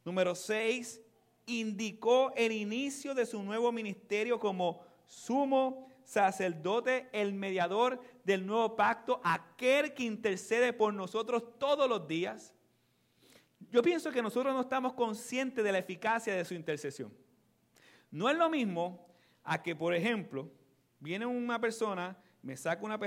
Número 0.05 0.35
6, 0.35 1.01
indicó 1.47 2.31
el 2.35 2.51
inicio 2.51 3.15
de 3.15 3.25
su 3.25 3.41
nuevo 3.41 3.71
ministerio 3.71 4.39
como 4.39 4.81
sumo 5.05 5.89
sacerdote, 6.07 7.09
el 7.11 7.33
mediador 7.33 7.99
del 8.23 8.45
nuevo 8.45 8.77
pacto, 8.77 9.19
aquel 9.25 9.93
que 9.93 10.03
intercede 10.03 10.71
por 10.71 10.93
nosotros 10.93 11.59
todos 11.59 11.89
los 11.89 12.07
días. 12.07 12.53
Yo 13.69 13.81
pienso 13.81 14.09
que 14.09 14.21
nosotros 14.21 14.53
no 14.53 14.61
estamos 14.61 14.93
conscientes 14.93 15.65
de 15.65 15.71
la 15.73 15.79
eficacia 15.79 16.33
de 16.33 16.45
su 16.45 16.53
intercesión. 16.53 17.13
No 18.09 18.29
es 18.29 18.37
lo 18.37 18.49
mismo 18.49 19.05
a 19.43 19.61
que, 19.61 19.75
por 19.75 19.93
ejemplo, 19.93 20.49
viene 20.97 21.25
una 21.25 21.59
persona, 21.59 22.17
me 22.41 22.55
saca 22.55 22.85
una, 22.85 22.97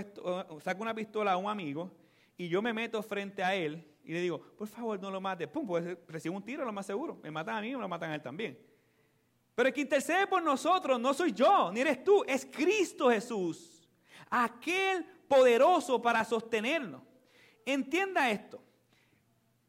saca 0.61 0.83
una 0.83 0.95
pistola 0.95 1.33
a 1.33 1.37
un 1.39 1.49
amigo 1.49 1.91
y 2.37 2.49
yo 2.49 2.61
me 2.61 2.75
meto 2.75 3.03
frente 3.03 3.43
a 3.43 3.55
él 3.55 3.83
y 4.05 4.13
le 4.13 4.21
digo, 4.21 4.43
por 4.59 4.69
favor 4.69 5.01
no 5.01 5.11
lo 5.11 5.23
mate. 5.23 5.49
Pum, 5.49 5.67
pues 5.67 5.97
recibo 6.07 6.37
un 6.37 6.45
tiro, 6.45 6.67
lo 6.67 6.73
más 6.73 6.85
seguro. 6.85 7.19
Me 7.23 7.31
matan 7.31 7.57
a 7.57 7.61
mí 7.63 7.71
y 7.71 7.75
me 7.77 7.81
lo 7.81 7.89
matan 7.89 8.11
a 8.11 8.15
él 8.15 8.23
también. 8.23 8.59
Pero 9.61 9.69
el 9.69 9.75
que 9.75 9.83
intercede 9.83 10.27
por 10.27 10.43
nosotros 10.43 10.99
no 10.99 11.13
soy 11.13 11.33
yo, 11.33 11.71
ni 11.71 11.81
eres 11.81 12.03
tú, 12.03 12.25
es 12.27 12.47
Cristo 12.47 13.11
Jesús. 13.11 13.87
Aquel 14.31 15.05
poderoso 15.29 16.01
para 16.01 16.25
sostenernos. 16.25 17.03
Entienda 17.67 18.31
esto. 18.31 18.63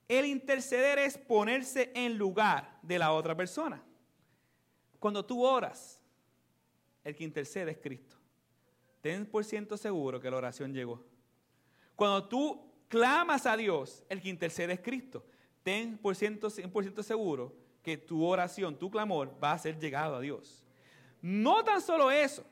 El 0.07 0.27
interceder 0.27 0.97
es 0.97 1.17
ponerse 1.17 1.91
en 1.93 2.17
lugar 2.17 2.79
de 2.81 2.99
la 2.99 3.11
otra 3.11 3.35
persona. 3.35 3.83
Cuando 4.97 5.25
tú 5.25 5.43
oras, 5.43 6.01
el 7.03 7.13
que 7.13 7.25
intercede 7.25 7.71
es 7.71 7.77
Cristo. 7.79 8.15
Ten 9.01 9.25
por 9.25 9.43
ciento 9.43 9.75
seguro 9.75 10.21
que 10.21 10.31
la 10.31 10.37
oración 10.37 10.73
llegó. 10.73 11.03
Cuando 11.97 12.29
tú 12.29 12.71
clamas 12.87 13.45
a 13.45 13.57
Dios, 13.57 14.05
el 14.07 14.21
que 14.21 14.29
intercede 14.29 14.71
es 14.71 14.79
Cristo. 14.79 15.25
Ten 15.63 15.97
por 15.97 16.15
ciento, 16.15 16.49
100% 16.49 17.03
seguro 17.03 17.59
que 17.81 17.97
tu 17.97 18.23
oración, 18.23 18.77
tu 18.77 18.89
clamor 18.89 19.37
va 19.43 19.53
a 19.53 19.59
ser 19.59 19.79
llegado 19.79 20.15
a 20.15 20.21
Dios. 20.21 20.63
No 21.21 21.63
tan 21.63 21.81
solo 21.81 22.11
eso. 22.11 22.43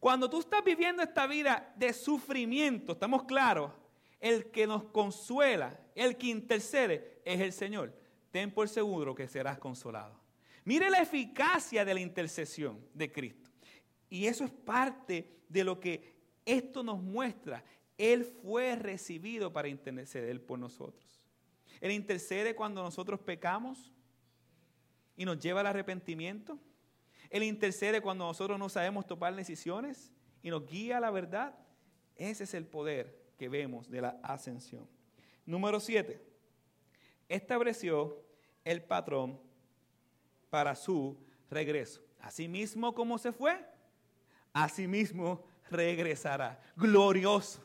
Cuando 0.00 0.28
tú 0.28 0.40
estás 0.40 0.62
viviendo 0.62 1.02
esta 1.02 1.26
vida 1.26 1.72
de 1.76 1.92
sufrimiento, 1.92 2.92
estamos 2.92 3.24
claros, 3.24 3.72
el 4.20 4.50
que 4.50 4.66
nos 4.66 4.84
consuela, 4.84 5.78
el 5.94 6.16
que 6.16 6.28
intercede 6.28 7.20
es 7.24 7.40
el 7.40 7.52
Señor. 7.52 7.92
Ten 8.30 8.50
por 8.50 8.68
seguro 8.68 9.14
que 9.14 9.28
serás 9.28 9.58
consolado. 9.58 10.20
Mire 10.64 10.90
la 10.90 11.00
eficacia 11.00 11.84
de 11.84 11.94
la 11.94 12.00
intercesión 12.00 12.80
de 12.92 13.10
Cristo. 13.10 13.50
Y 14.08 14.26
eso 14.26 14.44
es 14.44 14.50
parte 14.50 15.40
de 15.48 15.64
lo 15.64 15.80
que 15.80 16.16
esto 16.44 16.82
nos 16.82 17.00
muestra. 17.00 17.64
Él 17.96 18.24
fue 18.24 18.76
recibido 18.76 19.52
para 19.52 19.68
interceder 19.68 20.44
por 20.44 20.58
nosotros. 20.58 21.24
Él 21.80 21.92
intercede 21.92 22.54
cuando 22.54 22.82
nosotros 22.82 23.20
pecamos 23.20 23.92
y 25.16 25.24
nos 25.24 25.38
lleva 25.38 25.60
al 25.60 25.66
arrepentimiento. 25.66 26.58
Él 27.30 27.42
intercede 27.42 28.00
cuando 28.00 28.26
nosotros 28.26 28.58
no 28.58 28.68
sabemos 28.68 29.06
tomar 29.06 29.34
decisiones 29.34 30.12
y 30.42 30.50
nos 30.50 30.66
guía 30.66 30.98
a 30.98 31.00
la 31.00 31.10
verdad. 31.10 31.58
Ese 32.14 32.44
es 32.44 32.54
el 32.54 32.66
poder 32.66 33.26
que 33.38 33.48
vemos 33.48 33.90
de 33.90 34.00
la 34.00 34.20
ascensión. 34.22 34.88
Número 35.44 35.80
siete, 35.80 36.22
estableció 37.28 38.22
el 38.64 38.82
patrón 38.82 39.40
para 40.50 40.74
su 40.74 41.16
regreso. 41.50 42.02
Asimismo 42.20 42.94
como 42.94 43.18
se 43.18 43.32
fue, 43.32 43.64
asimismo 44.52 45.44
regresará. 45.70 46.60
Glorioso, 46.76 47.64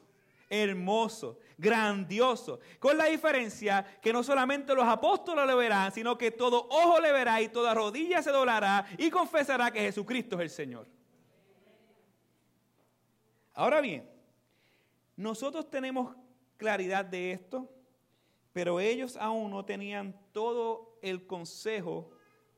hermoso, 0.50 1.40
grandioso. 1.62 2.60
Con 2.80 2.98
la 2.98 3.06
diferencia 3.06 4.00
que 4.02 4.12
no 4.12 4.24
solamente 4.24 4.74
los 4.74 4.86
apóstoles 4.86 5.46
lo 5.46 5.56
verán, 5.56 5.92
sino 5.92 6.18
que 6.18 6.32
todo 6.32 6.68
ojo 6.70 7.00
le 7.00 7.12
verá 7.12 7.40
y 7.40 7.50
toda 7.50 7.74
rodilla 7.74 8.22
se 8.24 8.32
doblará 8.32 8.86
y 8.98 9.12
confesará 9.12 9.72
que 9.72 9.80
Jesucristo 9.80 10.36
es 10.38 10.42
el 10.42 10.50
Señor. 10.50 10.88
Ahora 13.54 13.80
bien, 13.80 14.10
nosotros 15.16 15.70
tenemos 15.70 16.16
claridad 16.58 17.06
de 17.06 17.32
esto, 17.32 17.70
pero 18.54 18.80
ellos 18.80 19.16
aún 19.18 19.52
no 19.52 19.64
tenían 19.64 20.20
todo 20.32 20.98
el 21.02 21.28
consejo 21.28 22.10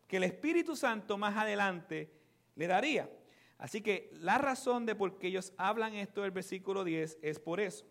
que 0.08 0.18
el 0.18 0.24
Espíritu 0.24 0.76
Santo 0.76 1.18
más 1.18 1.36
adelante 1.36 2.10
le 2.56 2.68
daría. 2.68 3.10
Así 3.58 3.82
que 3.82 4.12
la 4.14 4.38
razón 4.38 4.86
de 4.86 4.96
por 4.96 5.18
qué 5.18 5.28
ellos 5.28 5.54
hablan 5.58 5.96
esto 5.96 6.22
del 6.22 6.32
versículo 6.32 6.84
10 6.84 7.20
es 7.22 7.40
por 7.40 7.60
eso, 7.60 7.86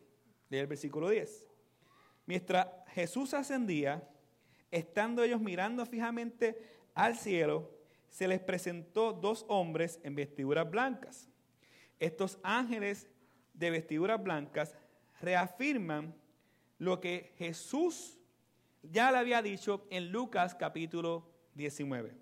del 0.58 0.66
versículo 0.66 1.08
10. 1.08 1.48
Mientras 2.26 2.66
Jesús 2.88 3.34
ascendía, 3.34 4.08
estando 4.70 5.22
ellos 5.22 5.40
mirando 5.40 5.84
fijamente 5.86 6.58
al 6.94 7.16
cielo, 7.16 7.70
se 8.08 8.28
les 8.28 8.40
presentó 8.40 9.12
dos 9.12 9.44
hombres 9.48 10.00
en 10.02 10.14
vestiduras 10.14 10.70
blancas. 10.70 11.28
Estos 11.98 12.38
ángeles 12.42 13.08
de 13.54 13.70
vestiduras 13.70 14.22
blancas 14.22 14.76
reafirman 15.20 16.14
lo 16.78 17.00
que 17.00 17.32
Jesús 17.38 18.18
ya 18.82 19.10
le 19.12 19.18
había 19.18 19.40
dicho 19.40 19.86
en 19.90 20.10
Lucas 20.10 20.54
capítulo 20.54 21.30
19. 21.54 22.12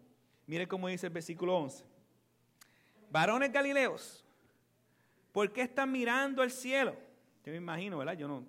Mire 0.47 0.69
cómo 0.69 0.89
dice 0.89 1.07
el 1.07 1.13
versículo 1.13 1.57
11. 1.57 1.85
Varones 3.11 3.53
Galileos, 3.53 4.25
¿por 5.33 5.53
qué 5.53 5.63
están 5.63 5.91
mirando 5.91 6.43
al 6.43 6.51
cielo? 6.51 7.10
Me 7.51 7.57
imagino, 7.57 7.99
¿verdad? 7.99 8.15
Yo 8.15 8.29
no, 8.29 8.47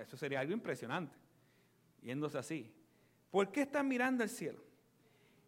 eso 0.00 0.16
sería 0.16 0.40
algo 0.40 0.52
impresionante, 0.52 1.16
yéndose 2.02 2.38
así. 2.38 2.72
¿Por 3.30 3.50
qué 3.50 3.62
están 3.62 3.88
mirando 3.88 4.22
al 4.22 4.28
cielo? 4.28 4.62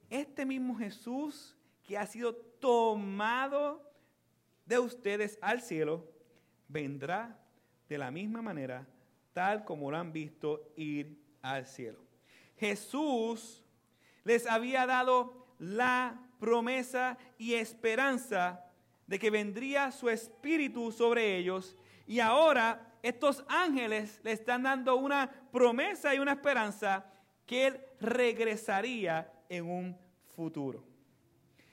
Este 0.08 0.46
mismo 0.46 0.76
Jesús 0.76 1.56
que 1.84 1.96
ha 1.96 2.06
sido 2.06 2.34
tomado 2.34 3.82
de 4.64 4.78
ustedes 4.78 5.38
al 5.40 5.62
cielo, 5.62 6.10
vendrá 6.68 7.38
de 7.88 7.98
la 7.98 8.10
misma 8.10 8.42
manera, 8.42 8.86
tal 9.32 9.64
como 9.64 9.90
lo 9.90 9.96
han 9.96 10.12
visto 10.12 10.72
ir 10.76 11.22
al 11.42 11.66
cielo. 11.66 12.00
Jesús 12.56 13.64
les 14.24 14.46
había 14.46 14.86
dado 14.86 15.46
la 15.58 16.20
promesa 16.40 17.16
y 17.38 17.54
esperanza 17.54 18.64
de 19.06 19.18
que 19.18 19.30
vendría 19.30 19.92
su 19.92 20.08
espíritu 20.08 20.90
sobre 20.90 21.36
ellos 21.36 21.76
y 22.06 22.20
ahora 22.20 22.85
estos 23.08 23.44
ángeles 23.48 24.20
le 24.24 24.32
están 24.32 24.62
dando 24.62 24.96
una 24.96 25.30
promesa 25.52 26.14
y 26.14 26.18
una 26.18 26.32
esperanza 26.32 27.06
que 27.46 27.68
él 27.68 27.80
regresaría 28.00 29.32
en 29.48 29.64
un 29.68 29.96
futuro. 30.34 30.84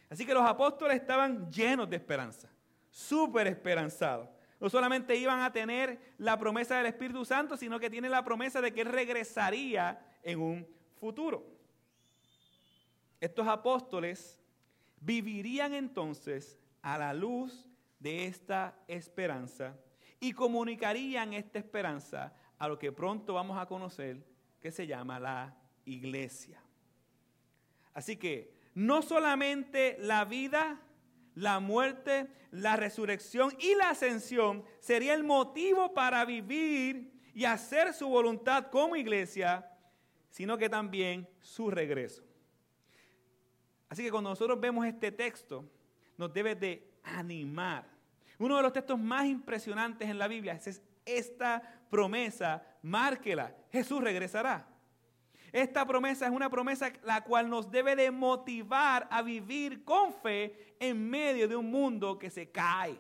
Así 0.10 0.26
que 0.26 0.34
los 0.34 0.48
apóstoles 0.48 0.98
estaban 0.98 1.52
llenos 1.52 1.90
de 1.90 1.96
esperanza, 1.96 2.50
súper 2.92 3.48
esperanzados. 3.48 4.30
No 4.60 4.70
solamente 4.70 5.16
iban 5.16 5.42
a 5.42 5.52
tener 5.52 6.14
la 6.20 6.38
promesa 6.38 6.78
del 6.78 6.86
Espíritu 6.86 7.26
Santo, 7.26 7.58
sino 7.58 7.80
que 7.80 7.90
tienen 7.90 8.12
la 8.12 8.24
promesa 8.24 8.62
de 8.62 8.72
que 8.72 8.82
él 8.82 8.88
regresaría 8.88 10.00
en 10.22 10.40
un 10.40 10.68
futuro. 11.00 11.46
Estos 13.20 13.48
apóstoles 13.48 14.40
vivirían 15.00 15.74
entonces 15.74 16.60
a 16.82 16.98
la 16.98 17.14
luz 17.14 17.68
de 18.00 18.26
esta 18.26 18.78
esperanza 18.88 19.76
y 20.24 20.32
comunicarían 20.32 21.34
esta 21.34 21.60
esperanza 21.60 22.34
a 22.58 22.70
lo 22.70 22.80
que 22.80 22.94
pronto 22.94 23.34
vamos 23.34 23.58
a 23.58 23.66
conocer 23.66 24.26
que 24.62 24.72
se 24.72 24.88
llama 24.88 25.20
la 25.20 25.54
iglesia. 25.84 26.64
Así 27.94 28.16
que 28.16 28.54
no 28.74 29.02
solamente 29.02 29.98
la 30.00 30.24
vida, 30.24 30.80
la 31.36 31.60
muerte, 31.60 32.30
la 32.52 32.78
resurrección 32.78 33.54
y 33.60 33.76
la 33.76 33.90
ascensión 33.90 34.64
sería 34.80 35.14
el 35.14 35.26
motivo 35.26 35.94
para 35.94 36.24
vivir 36.24 37.12
y 37.34 37.44
hacer 37.44 37.94
su 37.94 38.08
voluntad 38.08 38.68
como 38.68 38.96
iglesia, 38.96 39.70
sino 40.30 40.58
que 40.58 40.70
también 40.70 41.28
su 41.42 41.70
regreso. 41.70 42.24
Así 43.90 44.04
que 44.06 44.12
cuando 44.12 44.30
nosotros 44.30 44.58
vemos 44.58 44.86
este 44.86 45.12
texto, 45.12 45.70
nos 46.18 46.32
debe 46.32 46.56
de 46.56 46.94
animar. 47.04 47.93
Uno 48.44 48.58
de 48.58 48.64
los 48.64 48.74
textos 48.74 49.00
más 49.00 49.26
impresionantes 49.26 50.10
en 50.10 50.20
la 50.20 50.28
Biblia 50.28 50.60
es 50.66 50.82
esta 51.06 51.62
promesa, 51.90 52.62
márquela, 52.82 53.56
Jesús 53.72 54.04
regresará. 54.04 54.68
Esta 55.54 55.86
promesa 55.86 56.26
es 56.26 56.32
una 56.34 56.50
promesa 56.50 56.92
la 57.04 57.24
cual 57.24 57.50
nos 57.50 57.72
debe 57.72 57.96
de 57.96 58.12
motivar 58.12 59.08
a 59.10 59.22
vivir 59.22 59.86
con 59.86 60.12
fe 60.12 60.76
en 60.78 61.10
medio 61.10 61.48
de 61.48 61.56
un 61.56 61.72
mundo 61.72 62.20
que 62.20 62.30
se 62.30 62.52
cae, 62.52 63.00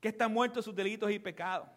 que 0.00 0.08
está 0.08 0.26
muerto 0.26 0.60
sus 0.62 0.74
delitos 0.74 1.12
y 1.12 1.20
pecados, 1.20 1.68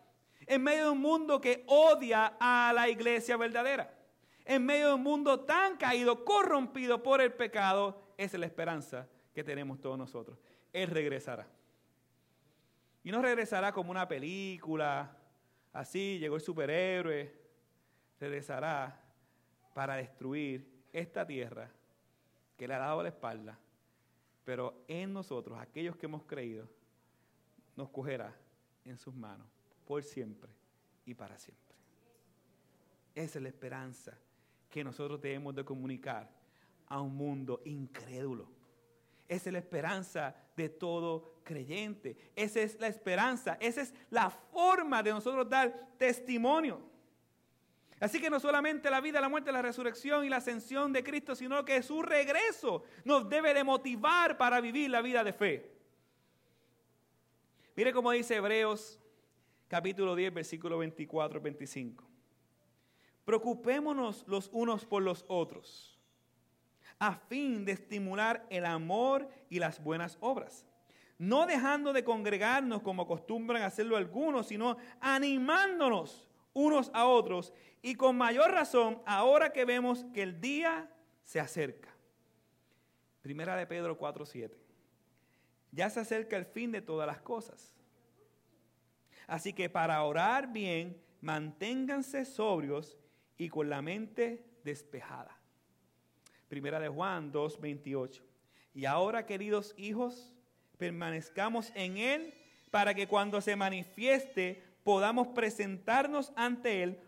en 0.47 0.63
medio 0.63 0.85
de 0.85 0.89
un 0.93 1.01
mundo 1.01 1.39
que 1.39 1.63
odia 1.67 2.37
a 2.39 2.73
la 2.73 2.89
iglesia 2.89 3.37
verdadera 3.37 3.93
en 4.45 4.65
medio 4.65 4.87
de 4.87 4.93
un 4.93 5.03
mundo 5.03 5.41
tan 5.41 5.77
caído, 5.77 6.25
corrompido 6.25 7.03
por 7.03 7.21
el 7.21 7.33
pecado, 7.33 8.01
esa 8.17 8.37
es 8.37 8.39
la 8.39 8.45
esperanza 8.47 9.07
que 9.35 9.43
tenemos 9.43 9.79
todos 9.79 9.97
nosotros. 9.97 10.39
Él 10.71 10.89
regresará. 10.89 11.45
Y 13.07 13.11
no 13.13 13.21
regresará 13.21 13.71
como 13.71 13.89
una 13.89 14.05
película, 14.05 15.15
así 15.71 16.19
llegó 16.19 16.35
el 16.35 16.41
superhéroe, 16.41 17.33
regresará 18.19 19.01
para 19.73 19.95
destruir 19.95 20.83
esta 20.91 21.25
tierra 21.25 21.71
que 22.57 22.67
le 22.67 22.73
ha 22.73 22.79
dado 22.79 23.01
la 23.01 23.07
espalda, 23.07 23.57
pero 24.43 24.83
en 24.89 25.13
nosotros, 25.13 25.57
aquellos 25.57 25.95
que 25.95 26.07
hemos 26.07 26.25
creído, 26.25 26.67
nos 27.77 27.87
cogerá 27.91 28.35
en 28.83 28.97
sus 28.97 29.15
manos 29.15 29.47
por 29.85 30.03
siempre 30.03 30.51
y 31.05 31.13
para 31.13 31.37
siempre. 31.37 31.77
Esa 33.15 33.39
es 33.39 33.43
la 33.43 33.47
esperanza 33.47 34.17
que 34.69 34.83
nosotros 34.83 35.21
debemos 35.21 35.55
de 35.55 35.63
comunicar 35.63 36.29
a 36.87 36.99
un 36.99 37.15
mundo 37.15 37.61
incrédulo. 37.63 38.49
Esa 39.27 39.49
es 39.49 39.53
la 39.53 39.59
esperanza 39.59 40.35
de 40.55 40.69
todo 40.69 41.41
creyente. 41.43 42.31
Esa 42.35 42.61
es 42.61 42.79
la 42.79 42.87
esperanza, 42.87 43.57
esa 43.59 43.81
es 43.81 43.93
la 44.09 44.29
forma 44.29 45.03
de 45.03 45.11
nosotros 45.11 45.49
dar 45.49 45.95
testimonio. 45.97 46.81
Así 47.99 48.21
que 48.21 48.29
no 48.29 48.39
solamente 48.39 48.91
la 48.91 49.01
vida, 49.01 49.19
la 49.19 49.29
muerte, 49.29 49.51
la 49.51 49.61
resurrección 49.61 50.23
y 50.23 50.29
la 50.29 50.37
ascensión 50.37 50.93
de 50.93 51.03
Cristo, 51.03 51.35
sino 51.35 51.65
que 51.65 51.81
su 51.81 52.03
regreso 52.03 52.83
nos 53.03 53.27
debe 53.27 53.53
de 53.53 53.63
motivar 53.63 54.37
para 54.37 54.61
vivir 54.61 54.89
la 54.89 55.01
vida 55.01 55.23
de 55.23 55.33
fe. 55.33 55.71
Mire 57.75 57.93
cómo 57.93 58.11
dice 58.11 58.35
Hebreos 58.35 58.99
capítulo 59.67 60.15
10, 60.15 60.33
versículo 60.33 60.77
24 60.77 61.41
25. 61.41 62.03
Preocupémonos 63.25 64.23
los 64.27 64.49
unos 64.53 64.85
por 64.85 65.03
los 65.03 65.25
otros, 65.27 65.96
a 66.99 67.15
fin 67.15 67.65
de 67.65 67.73
estimular 67.73 68.45
el 68.49 68.65
amor 68.65 69.29
y 69.49 69.59
las 69.59 69.83
buenas 69.83 70.17
obras, 70.19 70.65
no 71.17 71.45
dejando 71.45 71.93
de 71.93 72.03
congregarnos 72.03 72.81
como 72.81 73.03
acostumbran 73.03 73.63
hacerlo 73.63 73.97
algunos, 73.97 74.47
sino 74.47 74.77
animándonos 74.99 76.27
unos 76.53 76.89
a 76.93 77.05
otros 77.05 77.53
y 77.81 77.95
con 77.95 78.17
mayor 78.17 78.51
razón 78.51 79.01
ahora 79.05 79.53
que 79.53 79.65
vemos 79.65 80.05
que 80.13 80.23
el 80.23 80.41
día 80.41 80.89
se 81.23 81.39
acerca. 81.39 81.89
Primera 83.21 83.55
de 83.55 83.67
Pedro 83.67 83.97
4:7. 83.97 84.57
Ya 85.71 85.89
se 85.89 85.99
acerca 85.99 86.37
el 86.37 86.45
fin 86.45 86.71
de 86.71 86.81
todas 86.81 87.05
las 87.05 87.21
cosas. 87.21 87.75
Así 89.27 89.53
que 89.53 89.69
para 89.69 90.01
orar 90.03 90.51
bien, 90.51 90.99
manténganse 91.21 92.25
sobrios 92.25 92.97
y 93.37 93.49
con 93.49 93.69
la 93.69 93.81
mente 93.81 94.45
despejada. 94.63 95.36
Primera 96.47 96.79
de 96.79 96.89
Juan 96.89 97.31
2:28. 97.31 98.21
Y 98.73 98.85
ahora, 98.85 99.25
queridos 99.25 99.73
hijos, 99.77 100.33
permanezcamos 100.77 101.71
en 101.75 101.97
Él 101.97 102.33
para 102.71 102.93
que 102.93 103.07
cuando 103.07 103.41
se 103.41 103.55
manifieste 103.55 104.63
podamos 104.83 105.27
presentarnos 105.29 106.31
ante 106.35 106.83
Él 106.83 106.99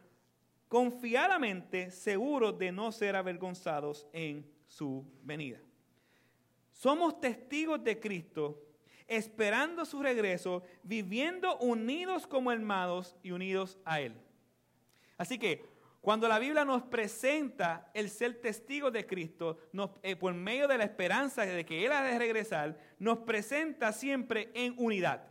confiadamente, 0.68 1.92
seguros 1.92 2.58
de 2.58 2.72
no 2.72 2.92
ser 2.92 3.16
avergonzados 3.16 4.08
en 4.14 4.50
su 4.68 5.06
venida. 5.24 5.60
Somos 6.72 7.20
testigos 7.20 7.84
de 7.84 8.00
Cristo, 8.00 8.62
esperando 9.08 9.84
su 9.86 10.02
regreso, 10.02 10.64
viviendo 10.84 11.58
unidos 11.58 12.28
como 12.28 12.52
hermanos 12.52 13.16
y 13.24 13.32
unidos 13.32 13.78
a 13.84 14.00
Él. 14.00 14.14
Así 15.18 15.38
que 15.38 15.66
Cuando 16.02 16.28
la 16.28 16.40
Biblia 16.40 16.64
nos 16.64 16.84
presenta 16.84 17.92
el 17.94 18.10
ser 18.10 18.40
testigo 18.40 18.90
de 18.90 19.06
Cristo, 19.06 19.60
eh, 20.02 20.16
por 20.16 20.34
medio 20.34 20.68
de 20.68 20.78
la 20.78 20.86
esperanza 20.86 21.46
de 21.46 21.66
que 21.66 21.86
Él 21.86 21.92
ha 21.92 22.04
de 22.04 22.18
regresar, 22.18 22.78
nos 23.00 23.20
presenta 23.20 23.92
siempre 23.92 24.50
en 24.54 24.76
unidad. 24.78 25.28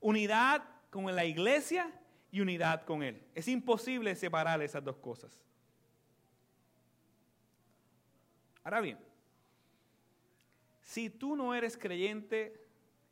Unidad 0.00 0.62
con 0.90 1.14
la 1.14 1.24
iglesia 1.24 1.90
y 2.30 2.40
unidad 2.40 2.84
con 2.84 3.02
Él. 3.02 3.22
Es 3.34 3.48
imposible 3.48 4.14
separar 4.14 4.62
esas 4.62 4.84
dos 4.84 4.96
cosas. 4.96 5.42
Ahora 8.62 8.80
bien, 8.80 8.98
si 10.80 11.10
tú 11.10 11.34
no 11.34 11.54
eres 11.54 11.76
creyente 11.76 12.66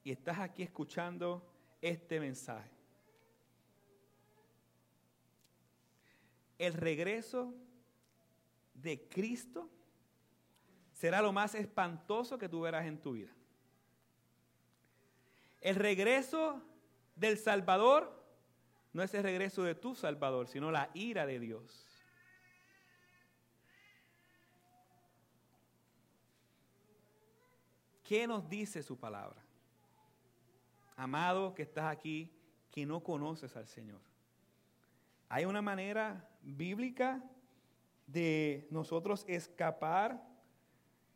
y 0.05 0.13
estás 0.13 0.39
aquí 0.39 0.63
escuchando 0.63 1.45
este 1.83 2.21
mensaje, 2.21 2.80
el 6.61 6.75
regreso 6.75 7.55
de 8.75 9.09
Cristo 9.09 9.71
será 10.93 11.23
lo 11.23 11.33
más 11.33 11.55
espantoso 11.55 12.37
que 12.37 12.51
tú 12.51 12.61
verás 12.61 12.85
en 12.85 13.01
tu 13.01 13.13
vida. 13.13 13.31
El 15.63 15.77
regreso 15.77 16.61
del 17.17 17.39
Salvador 17.39 18.15
no 18.93 19.03
es 19.03 19.15
el 19.15 19.23
regreso 19.23 19.63
de 19.63 19.75
tu 19.75 19.95
Salvador, 19.95 20.49
sino 20.49 20.71
la 20.71 20.91
ira 20.93 21.25
de 21.25 21.41
Dios. 21.41 21.87
¿Qué 28.05 28.27
nos 28.27 28.47
dice 28.51 28.83
su 28.83 28.99
palabra? 28.99 29.43
Amado 30.95 31.55
que 31.55 31.63
estás 31.63 31.87
aquí, 31.87 32.31
que 32.71 32.85
no 32.85 33.03
conoces 33.03 33.57
al 33.57 33.67
Señor. 33.67 34.03
Hay 35.31 35.47
una 35.47 35.63
manera 35.63 36.30
bíblica 36.43 37.23
de 38.07 38.67
nosotros 38.71 39.25
escapar 39.29 40.23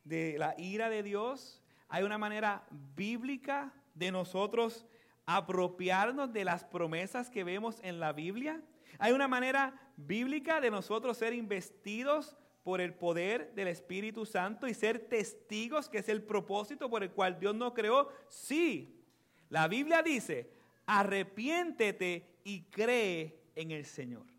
de 0.04 0.36
la 0.38 0.54
ira 0.58 0.90
de 0.90 1.02
Dios. 1.02 1.62
Hay 1.88 2.04
una 2.04 2.18
manera 2.18 2.64
bíblica 2.94 3.72
de 3.94 4.12
nosotros 4.12 4.86
apropiarnos 5.26 6.32
de 6.32 6.44
las 6.44 6.64
promesas 6.64 7.30
que 7.30 7.44
vemos 7.44 7.78
en 7.82 8.00
la 8.00 8.12
Biblia. 8.12 8.62
Hay 8.98 9.12
una 9.12 9.28
manera 9.28 9.80
bíblica 9.96 10.60
de 10.60 10.70
nosotros 10.70 11.16
ser 11.16 11.32
investidos 11.32 12.36
por 12.62 12.80
el 12.80 12.94
poder 12.94 13.54
del 13.54 13.68
Espíritu 13.68 14.24
Santo 14.24 14.66
y 14.66 14.74
ser 14.74 14.98
testigos, 15.08 15.88
que 15.88 15.98
es 15.98 16.08
el 16.08 16.22
propósito 16.22 16.88
por 16.88 17.02
el 17.02 17.10
cual 17.10 17.38
Dios 17.38 17.54
nos 17.54 17.74
creó. 17.74 18.08
Sí, 18.28 19.02
la 19.50 19.68
Biblia 19.68 20.02
dice, 20.02 20.50
arrepiéntete 20.86 22.38
y 22.44 22.62
cree 22.64 23.38
en 23.54 23.70
el 23.70 23.84
Señor. 23.84 24.33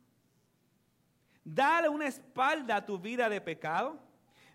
Dale 1.45 1.87
una 1.87 2.07
espalda 2.07 2.77
a 2.77 2.85
tu 2.85 2.97
vida 2.97 3.29
de 3.29 3.39
pecado. 3.39 3.99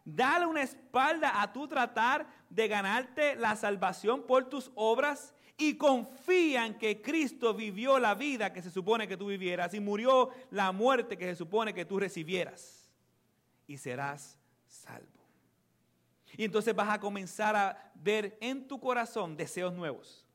Dale 0.04 0.44
una 0.44 0.62
espalda 0.62 1.40
a 1.40 1.52
tu 1.52 1.68
tratar 1.68 2.26
de 2.48 2.66
ganarte 2.66 3.36
la 3.36 3.54
salvación 3.54 4.26
por 4.26 4.50
tus 4.50 4.72
obras 4.74 5.32
y 5.56 5.76
confía 5.76 6.66
en 6.66 6.76
que 6.76 7.00
Cristo 7.00 7.54
vivió 7.54 7.98
la 7.98 8.14
vida 8.14 8.52
que 8.52 8.60
se 8.60 8.70
supone 8.70 9.06
que 9.06 9.16
tú 9.16 9.26
vivieras 9.26 9.72
y 9.72 9.78
murió 9.78 10.30
la 10.50 10.72
muerte 10.72 11.16
que 11.16 11.26
se 11.26 11.36
supone 11.36 11.72
que 11.72 11.84
tú 11.84 12.00
recibieras. 12.00 12.90
Y 13.68 13.76
serás 13.76 14.36
salvo. 14.66 15.20
Y 16.36 16.44
entonces 16.44 16.74
vas 16.74 16.88
a 16.88 16.98
comenzar 16.98 17.54
a 17.54 17.92
ver 17.94 18.36
en 18.40 18.66
tu 18.66 18.80
corazón 18.80 19.36
deseos 19.36 19.72
nuevos. 19.74 20.26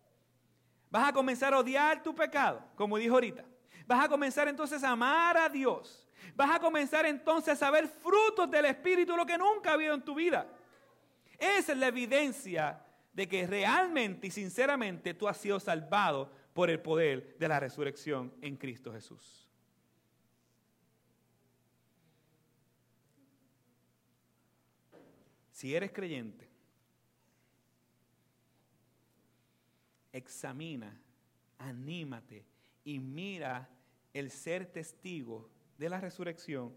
Vas 0.90 1.10
a 1.10 1.14
comenzar 1.14 1.54
a 1.54 1.60
odiar 1.60 2.02
tu 2.02 2.16
pecado, 2.16 2.64
como 2.76 2.98
dijo 2.98 3.16
ahorita. 3.16 3.44
Vas 3.88 4.06
a 4.06 4.08
comenzar 4.08 4.48
entonces 4.48 4.84
a 4.84 4.92
amar 4.92 5.36
a 5.38 5.50
Dios. 5.50 6.05
Vas 6.36 6.56
a 6.56 6.60
comenzar 6.60 7.06
entonces 7.06 7.62
a 7.62 7.72
ver 7.72 7.88
frutos 7.88 8.50
del 8.50 8.66
Espíritu, 8.66 9.16
lo 9.16 9.26
que 9.26 9.38
nunca 9.38 9.72
ha 9.72 9.74
habido 9.74 9.94
en 9.94 10.04
tu 10.04 10.16
vida. 10.16 10.48
Esa 11.38 11.74
es 11.74 11.78
la 11.78 11.88
evidencia 11.88 12.82
de 13.14 13.28
que 13.28 13.48
realmente 13.48 14.28
y 14.28 14.32
sinceramente 14.32 15.14
tú 15.14 15.28
has 15.28 15.38
sido 15.38 15.60
salvado 15.60 16.32
por 16.54 16.70
el 16.70 16.80
poder 16.82 17.38
de 17.38 17.48
la 17.48 17.60
resurrección 17.60 18.34
en 18.42 18.58
Cristo 18.58 18.92
Jesús. 18.92 19.50
Si 25.52 25.74
eres 25.74 25.92
creyente, 25.94 26.50
examina, 30.12 30.98
anímate 31.58 32.46
y 32.84 33.00
mira 33.00 33.70
el 34.14 34.32
ser 34.32 34.66
testigo 34.66 35.50
de 35.78 35.90
la 35.90 36.00
resurrección, 36.00 36.74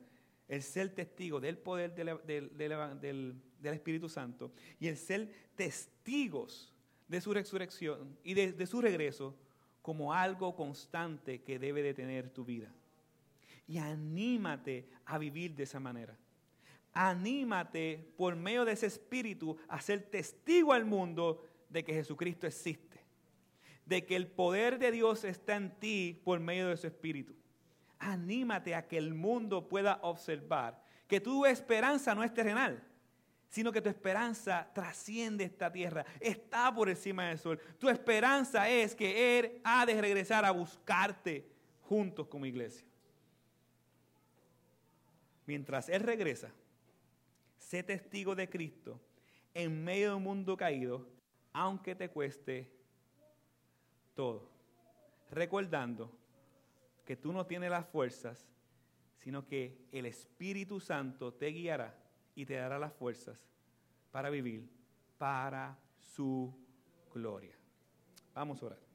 el 0.49 0.63
ser 0.63 0.95
testigo 0.95 1.41
del 1.41 1.59
poder 1.59 1.95
del, 1.95 3.41
Espíritu 3.63 4.09
Santo 4.09 4.53
y 4.81 4.89
el 4.89 4.97
ser 4.97 5.31
testigos 5.55 6.75
de 7.07 7.21
su 7.21 7.33
resurrección 7.33 8.17
y 8.23 8.35
de, 8.35 8.53
de 8.53 8.67
su 8.67 8.81
regreso 8.81 9.37
como 9.83 10.13
algo 10.13 10.55
constante 10.55 11.43
que 11.43 11.59
debe 11.59 11.83
de 11.83 11.95
tener 11.95 12.31
tu 12.31 12.45
vida. 12.45 12.73
Y 13.67 13.79
anímate 13.79 14.89
a 15.05 15.19
vivir 15.19 15.55
de 15.55 15.65
esa 15.65 15.81
manera. 15.81 16.17
Anímate 16.93 18.13
por 18.17 18.35
medio 18.35 18.65
de 18.65 18.73
ese 18.73 18.87
espíritu 18.87 19.57
a 19.69 19.81
ser 19.81 20.03
testigo 20.11 20.73
al 20.73 20.85
mundo 20.85 21.45
de 21.69 21.85
que 21.85 21.93
Jesucristo 21.93 22.47
existe 22.47 22.89
de 23.89 24.05
que 24.05 24.17
el 24.17 24.27
poder 24.27 24.79
de 24.79 24.93
Dios 24.93 25.25
está 25.25 25.57
en 25.57 25.71
ti 25.81 26.21
por 26.23 26.39
medio 26.41 26.69
de 26.69 26.77
su 26.77 26.87
Espíritu. 26.87 27.35
Anímate 27.99 28.75
a 28.75 28.87
que 28.87 28.97
el 28.97 29.15
mundo 29.15 29.69
pueda 29.69 29.99
observar 30.03 30.83
que 31.07 31.21
tu 31.21 31.47
esperanza 31.47 32.15
no 32.15 32.23
es 32.23 32.33
terrenal, 32.33 32.83
sino 33.49 33.73
que 33.73 33.81
tu 33.81 33.89
esperanza 33.89 34.71
trasciende 34.75 35.45
esta 35.45 35.73
tierra, 35.73 36.05
está 36.21 36.73
por 36.73 36.89
encima 36.89 37.29
del 37.29 37.39
sol. 37.39 37.59
Tu 37.79 37.89
esperanza 37.89 38.69
es 38.69 38.95
que 38.95 39.39
Él 39.39 39.61
ha 39.65 39.87
de 39.87 40.01
regresar 40.01 40.45
a 40.45 40.51
buscarte 40.51 41.49
juntos 41.83 42.29
como 42.29 42.45
iglesia. 42.45 42.87
Mientras 45.47 45.89
Él 45.89 46.03
regresa, 46.03 46.53
sé 47.57 47.83
testigo 47.83 48.35
de 48.35 48.51
Cristo 48.51 49.01
en 49.55 49.83
medio 49.83 50.11
de 50.11 50.17
un 50.17 50.23
mundo 50.23 50.57
caído, 50.57 51.09
aunque 51.55 51.95
te 51.95 52.11
cueste 52.11 52.71
todo. 54.15 54.51
Recordando 55.31 56.13
que 57.09 57.17
tú 57.17 57.33
no 57.33 57.47
tienes 57.47 57.71
las 57.71 57.87
fuerzas, 57.87 58.47
sino 59.17 59.47
que 59.47 59.89
el 59.93 60.05
Espíritu 60.05 60.79
Santo 60.79 61.33
te 61.33 61.47
guiará 61.47 61.99
y 62.35 62.45
te 62.45 62.53
dará 62.53 62.79
las 62.79 62.93
fuerzas 62.93 63.49
para 64.11 64.29
vivir 64.29 64.69
para 65.17 65.79
su 65.97 66.55
gloria. 67.11 67.57
Vamos 68.35 68.63
a 68.63 68.67
orar. 68.67 68.88